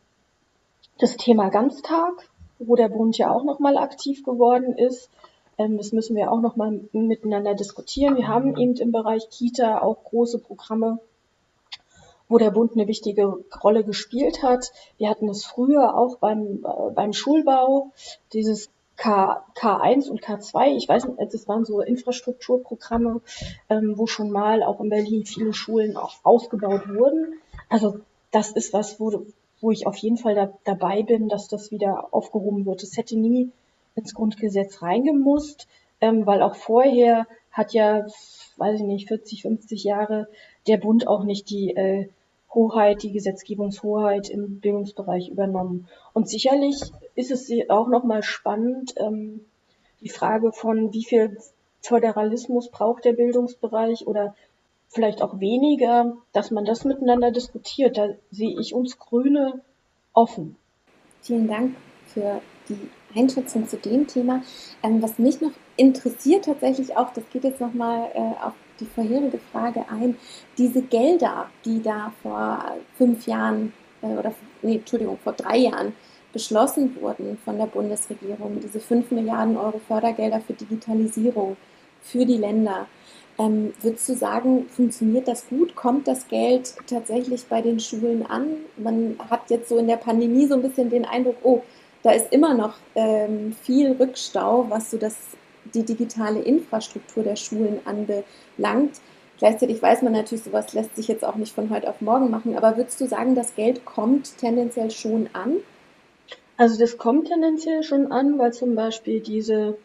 [0.98, 2.14] das Thema Ganztag,
[2.58, 5.12] wo der Bund ja auch nochmal aktiv geworden ist.
[5.60, 8.18] Ähm, das müssen wir auch nochmal miteinander diskutieren.
[8.18, 10.98] Wir haben eben im Bereich Kita auch große Programme,
[12.30, 14.71] wo der Bund eine wichtige Rolle gespielt hat.
[14.97, 17.91] Wir hatten es früher auch beim, äh, beim Schulbau,
[18.34, 23.21] dieses K, K1 und K2, ich weiß nicht, das waren so Infrastrukturprogramme,
[23.69, 27.39] ähm, wo schon mal auch in Berlin viele Schulen auch ausgebaut wurden.
[27.69, 27.99] Also
[28.32, 29.26] das ist was, wo,
[29.61, 32.84] wo ich auf jeden Fall da, dabei bin, dass das wieder aufgehoben wird.
[32.84, 33.51] Es hätte nie
[33.95, 35.67] ins Grundgesetz reingemusst,
[36.01, 38.05] ähm, weil auch vorher hat ja,
[38.58, 40.28] weiß ich nicht, 40, 50 Jahre
[40.68, 42.10] der Bund auch nicht die äh,
[42.54, 45.88] Hoheit, die Gesetzgebungshoheit im Bildungsbereich übernommen.
[46.14, 46.80] Und sicherlich
[47.16, 49.41] ist es auch nochmal spannend, ähm,
[50.01, 51.38] die Frage von, wie viel
[51.82, 54.36] Föderalismus braucht der Bildungsbereich oder
[54.89, 57.97] vielleicht auch weniger, dass man das miteinander diskutiert.
[57.97, 59.62] Da sehe ich uns Grüne
[60.14, 60.56] offen.
[61.22, 61.76] Vielen Dank
[62.06, 64.41] für die Einschätzung zu dem Thema.
[64.82, 69.39] Ähm, was mich noch interessiert tatsächlich auch, das geht jetzt nochmal äh, auf die vorherige
[69.51, 70.18] Frage ein,
[70.57, 75.93] diese Gelder, die da vor fünf Jahren äh, oder, nee, Entschuldigung, vor drei Jahren
[76.32, 81.55] beschlossen wurden von der Bundesregierung, diese fünf Milliarden Euro Fördergelder für Digitalisierung
[82.01, 82.88] für die Länder.
[83.38, 85.76] Ähm, würdest du sagen, funktioniert das gut?
[85.76, 88.57] Kommt das Geld tatsächlich bei den Schulen an?
[88.78, 91.61] Man hat jetzt so in der Pandemie so ein bisschen den Eindruck, oh,
[92.04, 95.16] da ist immer noch ähm, viel Rückstau, was so das,
[95.74, 99.01] die digitale Infrastruktur der Schulen anbelangt.
[99.39, 102.56] Gleichzeitig weiß man natürlich, sowas lässt sich jetzt auch nicht von heute auf morgen machen,
[102.56, 105.58] aber würdest du sagen, das Geld kommt tendenziell schon an?
[106.58, 109.78] Also das kommt tendenziell schon an, weil zum Beispiel diese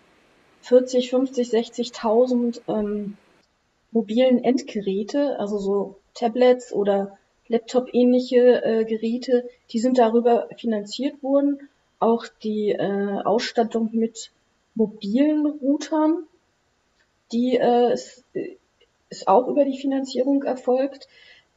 [0.62, 3.16] 40, 50, 60.000 ähm,
[3.90, 7.16] mobilen Endgeräte, also so Tablets oder
[7.46, 11.68] Laptop-ähnliche äh, Geräte, die sind darüber finanziert worden.
[11.98, 14.30] Auch die äh, Ausstattung mit
[14.74, 16.24] mobilen Routern,
[17.32, 18.24] die äh, ist,
[19.10, 21.08] ist auch über die Finanzierung erfolgt.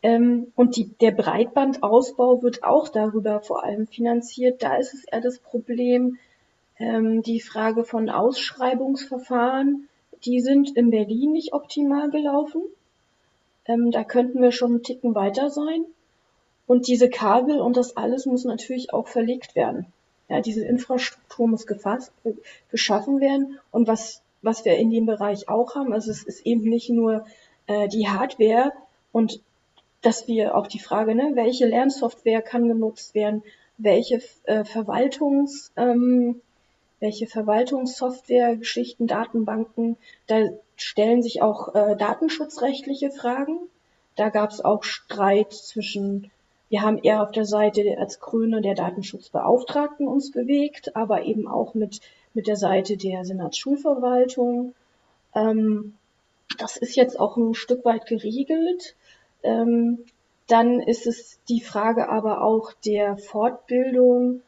[0.03, 4.63] Ähm, und die, der Breitbandausbau wird auch darüber vor allem finanziert.
[4.63, 6.17] Da ist es eher das Problem,
[6.79, 9.87] ähm, die Frage von Ausschreibungsverfahren
[10.25, 12.61] die sind in Berlin nicht optimal gelaufen.
[13.65, 15.85] Ähm, da könnten wir schon einen Ticken weiter sein.
[16.67, 19.87] Und diese Kabel und das alles muss natürlich auch verlegt werden.
[20.31, 22.31] Ja, diese Infrastruktur muss gefasst, äh,
[22.69, 23.59] geschaffen werden.
[23.69, 27.25] Und was, was wir in dem Bereich auch haben, also es ist eben nicht nur
[27.67, 28.71] äh, die Hardware
[29.11, 29.41] und
[30.01, 33.43] dass wir auch die Frage, ne, welche Lernsoftware kann genutzt werden,
[33.77, 36.39] welche äh, Verwaltungs, ähm,
[37.01, 39.97] welche Verwaltungssoftware, Geschichten, Datenbanken.
[40.27, 43.59] Da stellen sich auch äh, datenschutzrechtliche Fragen.
[44.15, 46.31] Da gab es auch Streit zwischen,
[46.71, 51.73] wir haben eher auf der Seite als Grüne der Datenschutzbeauftragten uns bewegt, aber eben auch
[51.73, 51.99] mit,
[52.33, 54.73] mit der Seite der Senatsschulverwaltung.
[55.35, 55.93] Ähm,
[56.57, 58.95] das ist jetzt auch ein Stück weit geregelt.
[59.43, 59.99] Ähm,
[60.47, 64.41] dann ist es die Frage aber auch der Fortbildung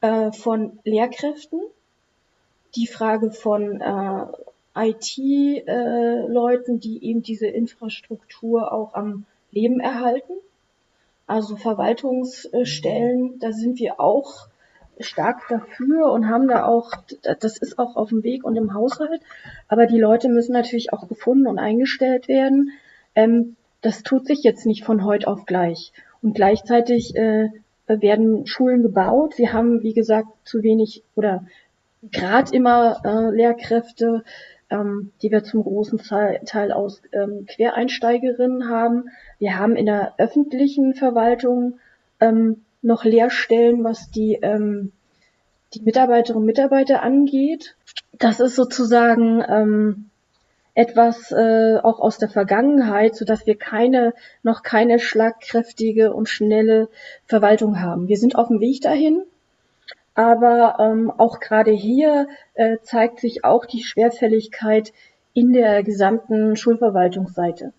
[0.00, 1.60] äh, von Lehrkräften
[2.76, 4.26] die Frage von äh,
[4.74, 10.34] IT-Leuten, äh, die eben diese Infrastruktur auch am Leben erhalten.
[11.30, 14.48] Also Verwaltungsstellen, da sind wir auch
[14.98, 16.90] stark dafür und haben da auch,
[17.38, 19.20] das ist auch auf dem Weg und im Haushalt,
[19.68, 22.72] aber die Leute müssen natürlich auch gefunden und eingestellt werden.
[23.14, 25.92] Ähm, das tut sich jetzt nicht von heute auf gleich.
[26.20, 27.50] Und gleichzeitig äh,
[27.86, 29.38] werden Schulen gebaut.
[29.38, 31.46] Wir haben, wie gesagt, zu wenig oder
[32.10, 34.24] gerade immer äh, Lehrkräfte,
[34.68, 36.00] ähm, die wir zum großen
[36.44, 39.10] Teil aus ähm, Quereinsteigerinnen haben.
[39.40, 41.80] Wir haben in der öffentlichen Verwaltung
[42.20, 44.92] ähm, noch Lehrstellen, was die, ähm,
[45.72, 47.74] die Mitarbeiterinnen und Mitarbeiter angeht.
[48.18, 50.10] Das ist sozusagen ähm,
[50.74, 54.12] etwas äh, auch aus der Vergangenheit, so dass wir keine
[54.42, 56.90] noch keine schlagkräftige und schnelle
[57.24, 58.08] Verwaltung haben.
[58.08, 59.22] Wir sind auf dem Weg dahin,
[60.14, 64.92] aber ähm, auch gerade hier äh, zeigt sich auch die Schwerfälligkeit
[65.32, 67.72] in der gesamten Schulverwaltungsseite.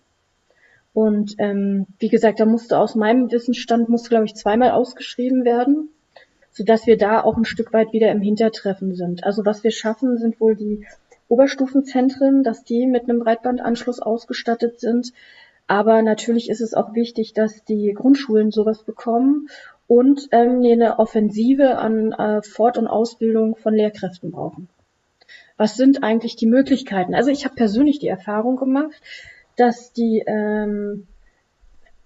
[0.94, 5.88] Und ähm, wie gesagt, da musste aus meinem Wissensstand, musste glaube ich zweimal ausgeschrieben werden,
[6.50, 9.24] so dass wir da auch ein Stück weit wieder im Hintertreffen sind.
[9.24, 10.86] Also was wir schaffen, sind wohl die
[11.28, 15.12] Oberstufenzentren, dass die mit einem Breitbandanschluss ausgestattet sind.
[15.66, 19.48] Aber natürlich ist es auch wichtig, dass die Grundschulen sowas bekommen
[19.86, 24.68] und ähm, eine Offensive an äh, Fort- und Ausbildung von Lehrkräften brauchen.
[25.56, 27.14] Was sind eigentlich die Möglichkeiten?
[27.14, 29.00] Also ich habe persönlich die Erfahrung gemacht,
[29.62, 31.06] dass die ähm,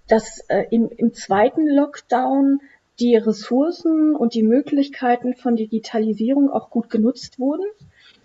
[0.09, 2.61] dass äh, im, im zweiten Lockdown
[3.01, 7.65] die Ressourcen und die Möglichkeiten von Digitalisierung auch gut genutzt wurden.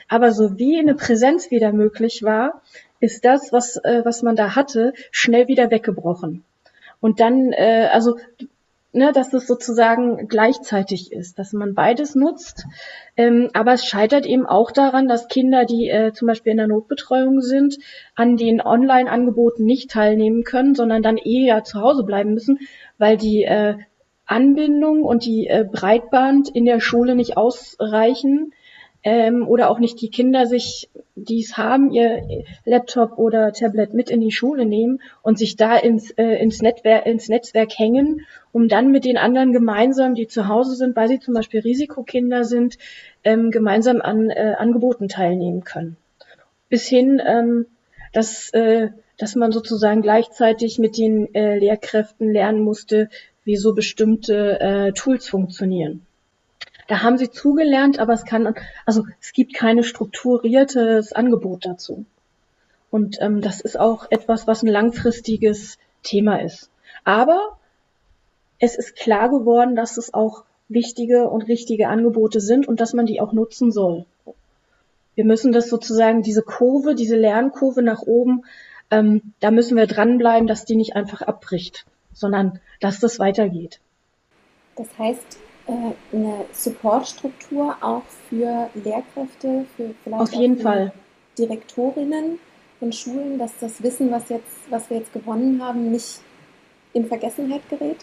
[0.10, 2.62] Aber so wie eine Präsenz wieder möglich war,
[3.00, 6.44] ist das, was, äh, was man da hatte, schnell wieder weggebrochen.
[7.00, 8.18] Und dann, äh, also
[8.94, 12.66] ne, dass es sozusagen gleichzeitig ist, dass man beides nutzt.
[13.16, 16.68] Ähm, aber es scheitert eben auch daran, dass Kinder, die äh, zum Beispiel in der
[16.68, 17.78] Notbetreuung sind,
[18.16, 22.60] an den Online-Angeboten nicht teilnehmen können, sondern dann eher zu Hause bleiben müssen,
[22.98, 23.76] weil die äh,
[24.26, 28.54] Anbindung und die äh, Breitband in der Schule nicht ausreichen
[29.04, 34.10] ähm, oder auch nicht die Kinder sich, die es haben, ihr Laptop oder Tablet mit
[34.10, 38.68] in die Schule nehmen und sich da ins, äh, ins, Netzwerk, ins Netzwerk hängen, um
[38.68, 42.78] dann mit den anderen gemeinsam, die zu Hause sind, weil sie zum Beispiel Risikokinder sind,
[43.24, 45.98] ähm, gemeinsam an äh, Angeboten teilnehmen können.
[46.70, 47.66] Bis hin, ähm,
[48.14, 53.10] dass, äh, dass man sozusagen gleichzeitig mit den äh, Lehrkräften lernen musste,
[53.44, 56.06] wie so bestimmte äh, Tools funktionieren.
[56.92, 58.54] Da haben sie zugelernt, aber es kann,
[58.86, 62.04] also es gibt keine strukturiertes Angebot dazu.
[62.90, 66.70] Und ähm, das ist auch etwas, was ein langfristiges Thema ist.
[67.06, 67.58] Aber
[68.60, 73.06] es ist klar geworden, dass es auch wichtige und richtige Angebote sind und dass man
[73.06, 74.06] die auch nutzen soll.
[75.16, 78.44] Wir müssen das sozusagen, diese Kurve, diese Lernkurve nach oben,
[78.90, 83.80] ähm, da müssen wir dranbleiben, dass die nicht einfach abbricht, sondern dass das weitergeht.
[84.76, 85.38] Das heißt,
[85.68, 90.92] eine Supportstruktur auch für Lehrkräfte, für vielleicht Auf jeden Fall.
[91.38, 92.40] Direktorinnen
[92.80, 96.20] von Schulen, dass das Wissen, was, jetzt, was wir jetzt gewonnen haben, nicht
[96.94, 97.98] in Vergessenheit gerät?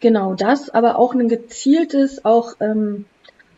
[0.00, 3.04] Genau das, aber auch ein gezieltes, auch ähm,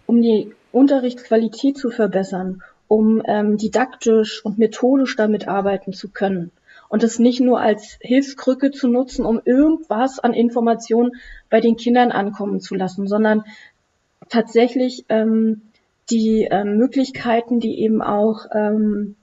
[0.06, 6.50] um die Unterrichtsqualität zu verbessern, um ähm, didaktisch und methodisch damit arbeiten zu können
[6.94, 11.16] und es nicht nur als Hilfskrücke zu nutzen, um irgendwas an Informationen
[11.50, 13.42] bei den Kindern ankommen zu lassen, sondern
[14.28, 15.62] tatsächlich ähm,
[16.08, 19.16] die ähm, Möglichkeiten, die eben auch ähm,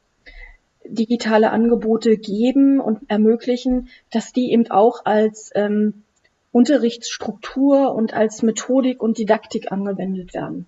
[0.84, 6.03] digitale Angebote geben und ermöglichen, dass die eben auch als ähm,
[6.51, 10.65] Unterrichtsstruktur und als Methodik und Didaktik angewendet werden.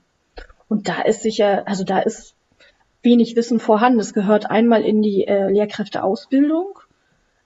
[0.69, 2.33] Und da ist sicher, also da ist
[3.01, 3.99] wenig Wissen vorhanden.
[3.99, 6.79] Es gehört einmal in die äh, Lehrkräfteausbildung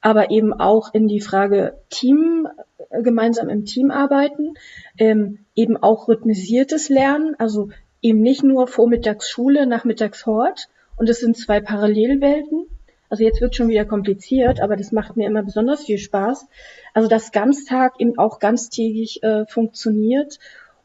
[0.07, 2.47] aber eben auch in die Frage Team,
[2.91, 4.53] äh, gemeinsam im Team arbeiten,
[4.97, 11.19] ähm, eben auch rhythmisiertes Lernen, also eben nicht nur vormittags Schule, nachmittags Hort und es
[11.19, 12.67] sind zwei Parallelwelten.
[13.09, 16.47] Also jetzt wird schon wieder kompliziert, aber das macht mir immer besonders viel Spaß.
[16.93, 20.39] Also dass Ganztag eben auch ganztägig äh, funktioniert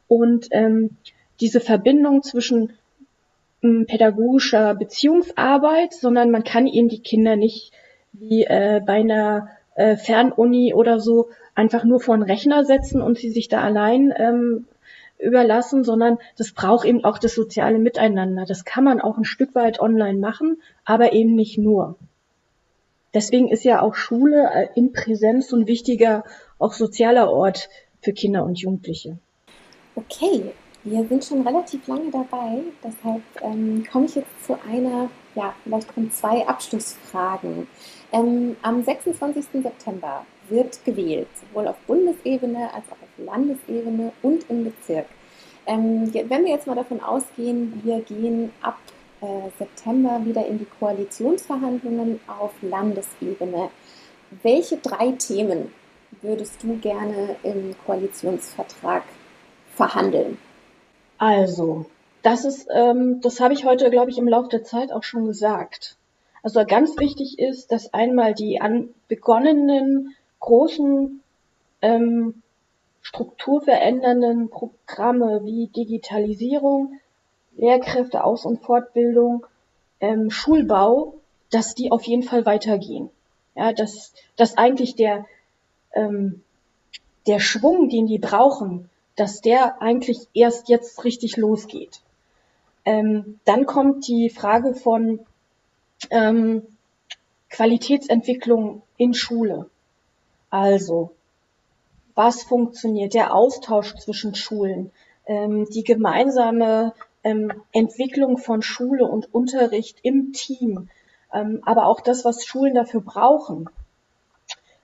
[0.09, 0.97] und ähm,
[1.39, 2.73] diese Verbindung zwischen
[3.61, 7.71] pädagogischer Beziehungsarbeit, sondern man kann eben die Kinder nicht
[8.13, 13.17] wie äh, bei einer äh, Fernuni oder so einfach nur vor einen Rechner setzen und
[13.17, 14.65] sie sich da allein ähm,
[15.19, 18.45] überlassen, sondern das braucht eben auch das soziale Miteinander.
[18.45, 21.95] Das kann man auch ein Stück weit online machen, aber eben nicht nur.
[23.13, 26.23] Deswegen ist ja auch Schule äh, in Präsenz so ein wichtiger,
[26.59, 27.69] auch sozialer Ort
[28.01, 29.17] für Kinder und Jugendliche.
[29.95, 30.51] Okay,
[30.83, 35.91] wir sind schon relativ lange dabei, deshalb ähm, komme ich jetzt zu einer, ja, vielleicht
[35.91, 37.67] von zwei Abschlussfragen.
[38.13, 39.63] Ähm, am 26.
[39.63, 45.07] September wird gewählt, sowohl auf Bundesebene als auch auf Landesebene und im Bezirk.
[45.65, 48.77] Ähm, wenn wir jetzt mal davon ausgehen, wir gehen ab
[49.21, 53.69] äh, September wieder in die Koalitionsverhandlungen auf Landesebene,
[54.43, 55.71] welche drei Themen
[56.21, 59.03] würdest du gerne im Koalitionsvertrag
[59.75, 60.37] verhandeln?
[61.17, 61.85] Also,
[62.21, 65.25] das ist, ähm, das habe ich heute, glaube ich, im Laufe der Zeit auch schon
[65.25, 65.97] gesagt.
[66.43, 71.21] Also ganz wichtig ist, dass einmal die an begonnenen großen
[71.81, 72.43] ähm,
[73.01, 76.99] strukturverändernden Programme wie Digitalisierung,
[77.55, 79.45] Lehrkräfte Aus- und Fortbildung,
[80.01, 81.15] ähm, Schulbau,
[81.49, 83.09] dass die auf jeden Fall weitergehen.
[83.55, 85.25] Ja, dass, dass eigentlich der,
[85.93, 86.41] ähm,
[87.25, 92.01] der Schwung, den die brauchen, dass der eigentlich erst jetzt richtig losgeht.
[92.83, 95.19] Ähm, dann kommt die Frage von
[96.11, 96.63] ähm,
[97.49, 99.69] Qualitätsentwicklung in Schule.
[100.49, 101.11] Also,
[102.15, 103.13] was funktioniert?
[103.13, 104.91] Der Austausch zwischen Schulen,
[105.25, 106.93] ähm, die gemeinsame
[107.23, 110.89] ähm, Entwicklung von Schule und Unterricht im Team,
[111.33, 113.69] ähm, aber auch das, was Schulen dafür brauchen.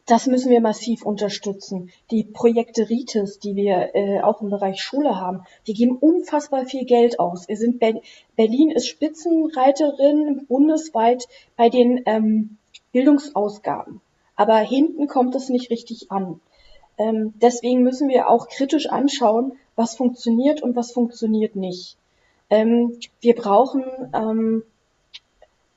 [0.10, 1.92] Das müssen wir massiv unterstützen.
[2.10, 6.86] Die Projekte RITES, die wir äh, auch im Bereich Schule haben, die geben unfassbar viel
[6.86, 7.48] Geld aus.
[7.48, 7.94] Wir sind Ber
[8.36, 12.58] Berlin ist Spitzenreiterin bundesweit bei den ähm,
[12.92, 14.02] Bildungsausgaben.
[14.36, 16.42] Aber hinten kommt es nicht richtig an.
[16.98, 21.98] Ähm, deswegen müssen wir auch kritisch anschauen, was funktioniert und was funktioniert nicht.
[22.50, 23.84] Ähm, wir brauchen
[24.16, 24.64] ähm,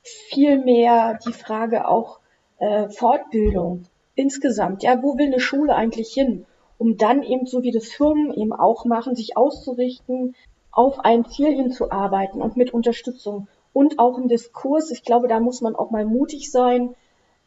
[0.01, 2.17] viel mehr die Frage auch
[2.57, 4.83] äh, Fortbildung insgesamt.
[4.83, 6.45] Ja, wo will eine Schule eigentlich hin?
[6.77, 10.35] Um dann eben, so wie das Firmen eben auch machen, sich auszurichten,
[10.71, 14.89] auf ein Ziel hinzuarbeiten und mit Unterstützung und auch ein Diskurs.
[14.91, 16.95] Ich glaube, da muss man auch mal mutig sein,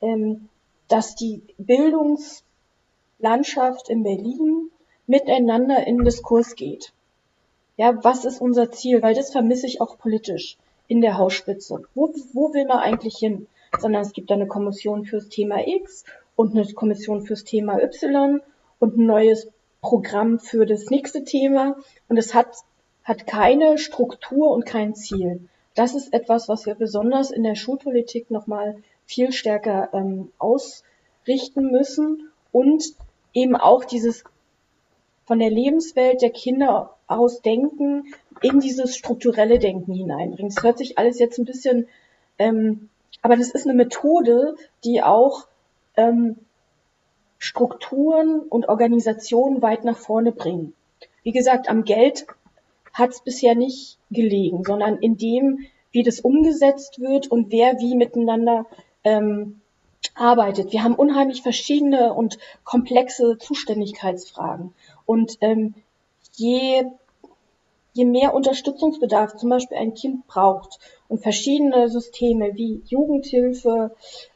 [0.01, 0.49] ähm,
[0.89, 4.71] dass die Bildungslandschaft in Berlin
[5.07, 6.93] miteinander in Diskurs geht.
[7.77, 9.03] Ja, was ist unser Ziel?
[9.03, 10.57] Weil das vermisse ich auch politisch
[10.89, 11.83] in der Hausspitze.
[11.95, 13.49] Wo, wo will man eigentlich hin?
[13.79, 16.05] Sondern es gibt eine Kommission fürs Thema X
[16.37, 18.41] und eine Kommission fürs Thema Y
[18.79, 19.49] und ein neues
[19.81, 21.77] Programm für das nächste Thema.
[22.09, 22.49] Und es hat,
[23.03, 25.49] hat keine Struktur und kein Ziel.
[25.75, 28.77] Das ist etwas, was wir besonders in der Schulpolitik nochmal
[29.07, 32.85] viel stärker ähm, ausrichten müssen und
[33.33, 34.25] eben auch dieses
[35.25, 38.05] von der Lebenswelt der Kinder aus Denken
[38.43, 40.51] in dieses strukturelle Denken hineinbringen.
[40.51, 41.89] Es hört sich alles jetzt ein bisschen,
[42.39, 42.89] ähm,
[43.23, 45.47] aber das ist eine Methode, die auch
[45.97, 46.37] ähm,
[47.39, 50.75] Strukturen und Organisationen weit nach vorne bringen.
[51.23, 52.27] Wie gesagt, am Geld
[52.93, 57.95] hat es bisher nicht gelegen, sondern in dem, wie das umgesetzt wird und wer wie
[57.95, 58.67] miteinander
[59.05, 59.61] ähm,
[60.15, 60.73] arbeitet.
[60.73, 64.73] Wir haben unheimlich verschiedene und komplexe Zuständigkeitsfragen.
[65.05, 65.75] Und ähm,
[66.35, 66.85] je,
[67.97, 70.79] je mehr Unterstützungsbedarf zum Beispiel ein Kind braucht
[71.09, 73.91] und verschiedene Systeme wie Jugendhilfe,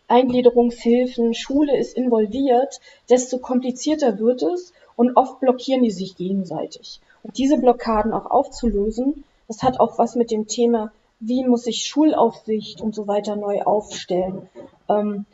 [0.08, 2.80] Eingliederungshilfen, Schule ist involviert,
[3.11, 7.00] desto komplizierter wird es und oft blockieren die sich gegenseitig.
[7.22, 10.90] Und diese Blockaden auch aufzulösen, das hat auch was mit dem Thema,
[11.20, 14.48] wie muss sich Schulaufsicht und so weiter neu aufstellen.
[14.88, 15.26] Ähm,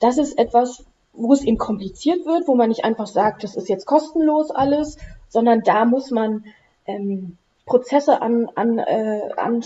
[0.00, 0.84] das ist etwas,
[1.14, 4.98] wo es eben kompliziert wird, wo man nicht einfach sagt, das ist jetzt kostenlos alles,
[5.30, 6.44] sondern da muss man
[6.88, 9.64] ähm, Prozesse an, an, äh, an,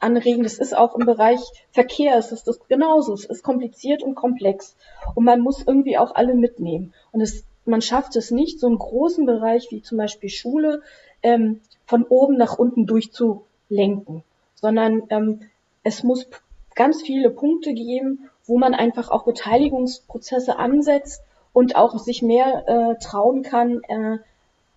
[0.00, 0.42] anregen.
[0.42, 1.40] Das ist auch im Bereich
[1.70, 3.12] Verkehr, es ist das genauso.
[3.14, 4.76] Es ist kompliziert und komplex.
[5.14, 6.92] Und man muss irgendwie auch alle mitnehmen.
[7.12, 10.82] Und es, man schafft es nicht, so einen großen Bereich wie zum Beispiel Schule
[11.22, 15.40] ähm, von oben nach unten durchzulenken, sondern ähm,
[15.82, 16.26] es muss
[16.74, 22.98] ganz viele Punkte geben, wo man einfach auch Beteiligungsprozesse ansetzt und auch sich mehr äh,
[22.98, 24.18] trauen kann äh,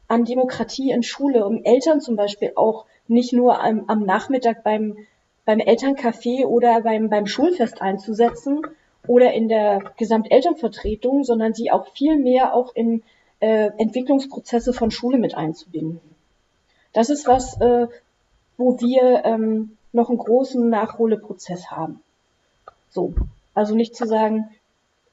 [0.07, 4.97] an Demokratie in Schule, um Eltern zum Beispiel auch nicht nur am, am Nachmittag beim,
[5.45, 8.61] beim Elterncafé oder beim, beim Schulfest einzusetzen
[9.07, 13.03] oder in der Gesamtelternvertretung, sondern sie auch viel mehr auch in
[13.39, 16.01] äh, Entwicklungsprozesse von Schule mit einzubinden.
[16.93, 17.87] Das ist was, äh,
[18.57, 22.01] wo wir ähm, noch einen großen Nachholeprozess haben.
[22.89, 23.13] So.
[23.53, 24.49] Also nicht zu sagen,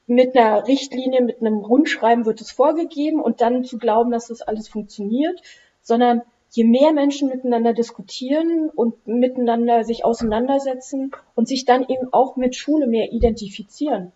[0.06, 4.42] mit einer Richtlinie, mit einem Rundschreiben wird es vorgegeben und dann zu glauben, dass das
[4.42, 5.40] alles funktioniert,
[5.82, 12.36] sondern je mehr Menschen miteinander diskutieren und miteinander sich auseinandersetzen und sich dann eben auch
[12.36, 14.12] mit Schule mehr identifizieren,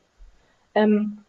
[0.74, 1.24] ähm,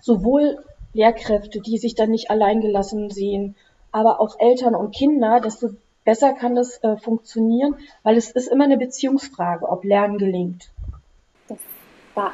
[0.00, 3.54] sowohl Lehrkräfte, die sich dann nicht alleingelassen sehen,
[3.92, 5.70] aber auch Eltern und Kinder, desto
[6.04, 10.70] besser kann das äh, funktionieren, weil es ist immer eine Beziehungsfrage, ob Lernen gelingt.
[11.48, 11.58] Das
[12.14, 12.32] war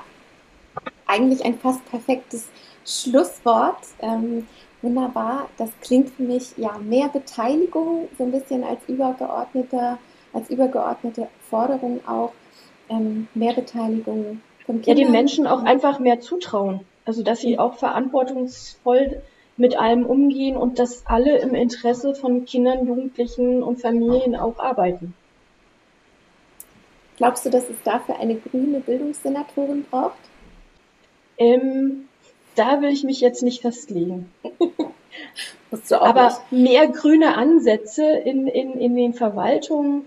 [1.08, 2.48] eigentlich ein fast perfektes
[2.86, 3.78] Schlusswort.
[4.00, 4.46] Ähm,
[4.82, 5.48] wunderbar.
[5.56, 9.98] Das klingt für mich ja mehr Beteiligung, so ein bisschen als übergeordnete,
[10.32, 12.32] als übergeordnete Forderung auch.
[12.88, 14.96] Ähm, mehr Beteiligung von Kindern.
[14.96, 16.80] Ja, den Menschen auch einfach mehr zutrauen.
[17.04, 19.22] Also, dass sie auch verantwortungsvoll
[19.58, 25.14] mit allem umgehen und dass alle im Interesse von Kindern, Jugendlichen und Familien auch arbeiten.
[27.16, 30.18] Glaubst du, dass es dafür eine grüne Bildungssenatorin braucht?
[31.38, 32.08] Ähm,
[32.54, 34.30] da will ich mich jetzt nicht festlegen.
[35.90, 36.70] Aber nicht.
[36.70, 40.02] mehr grüne Ansätze in, in, in den Verwaltungen,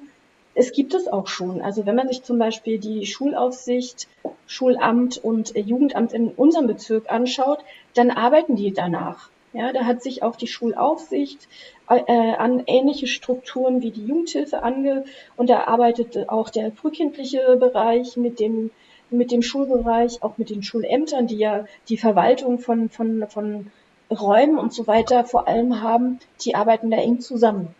[0.53, 1.61] es gibt es auch schon.
[1.61, 4.07] Also wenn man sich zum Beispiel die Schulaufsicht
[4.47, 7.59] Schulamt und äh, Jugendamt in unserem Bezirk anschaut,
[7.93, 9.29] dann arbeiten die danach.
[9.53, 11.47] Ja, da hat sich auch die Schulaufsicht
[11.89, 15.03] äh, an ähnliche Strukturen wie die Jugendhilfe ange
[15.35, 18.71] und da arbeitet auch der frühkindliche Bereich mit dem
[19.11, 23.71] mit dem Schulbereich, auch mit den Schulämtern, die ja die Verwaltung von von von
[24.09, 27.73] Räumen und so weiter vor allem haben, die arbeiten da eng zusammen.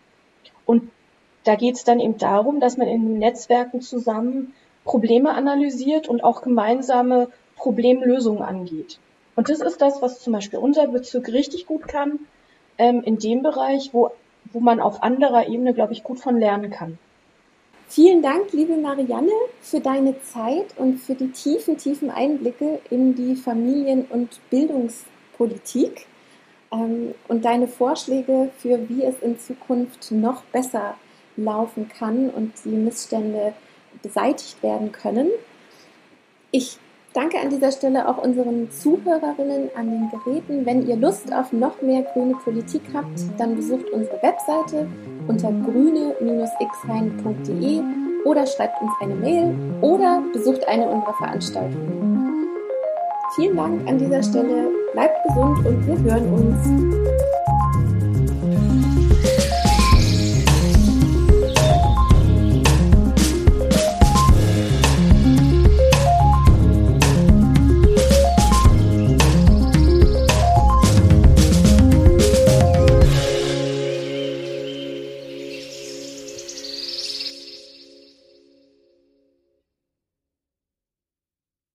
[0.65, 0.89] Und
[1.43, 4.53] da geht es dann eben darum, dass man in Netzwerken zusammen
[4.85, 8.99] Probleme analysiert und auch gemeinsame Problemlösungen angeht.
[9.35, 12.19] Und das ist das, was zum Beispiel unser Bezirk richtig gut kann,
[12.77, 14.11] ähm, in dem Bereich, wo,
[14.51, 16.97] wo man auf anderer Ebene, glaube ich, gut von lernen kann.
[17.93, 23.35] Vielen Dank, liebe Marianne, für deine Zeit und für die tiefen, tiefen Einblicke in die
[23.35, 26.05] Familien- und Bildungspolitik
[26.71, 30.95] ähm, und deine Vorschläge für, wie es in Zukunft noch besser
[31.35, 33.53] laufen kann und die Missstände
[34.01, 35.27] beseitigt werden können.
[36.51, 36.77] Ich
[37.13, 40.63] danke an dieser Stelle auch unseren Zuhörerinnen an den Geräten.
[40.65, 44.87] Wenn ihr Lust auf noch mehr grüne Politik habt, dann besucht unsere Webseite
[45.27, 47.81] unter grüne-xhain.de
[48.23, 52.47] oder schreibt uns eine Mail oder besucht eine unserer Veranstaltungen.
[53.35, 56.57] Vielen Dank an dieser Stelle, bleibt gesund und wir hören uns.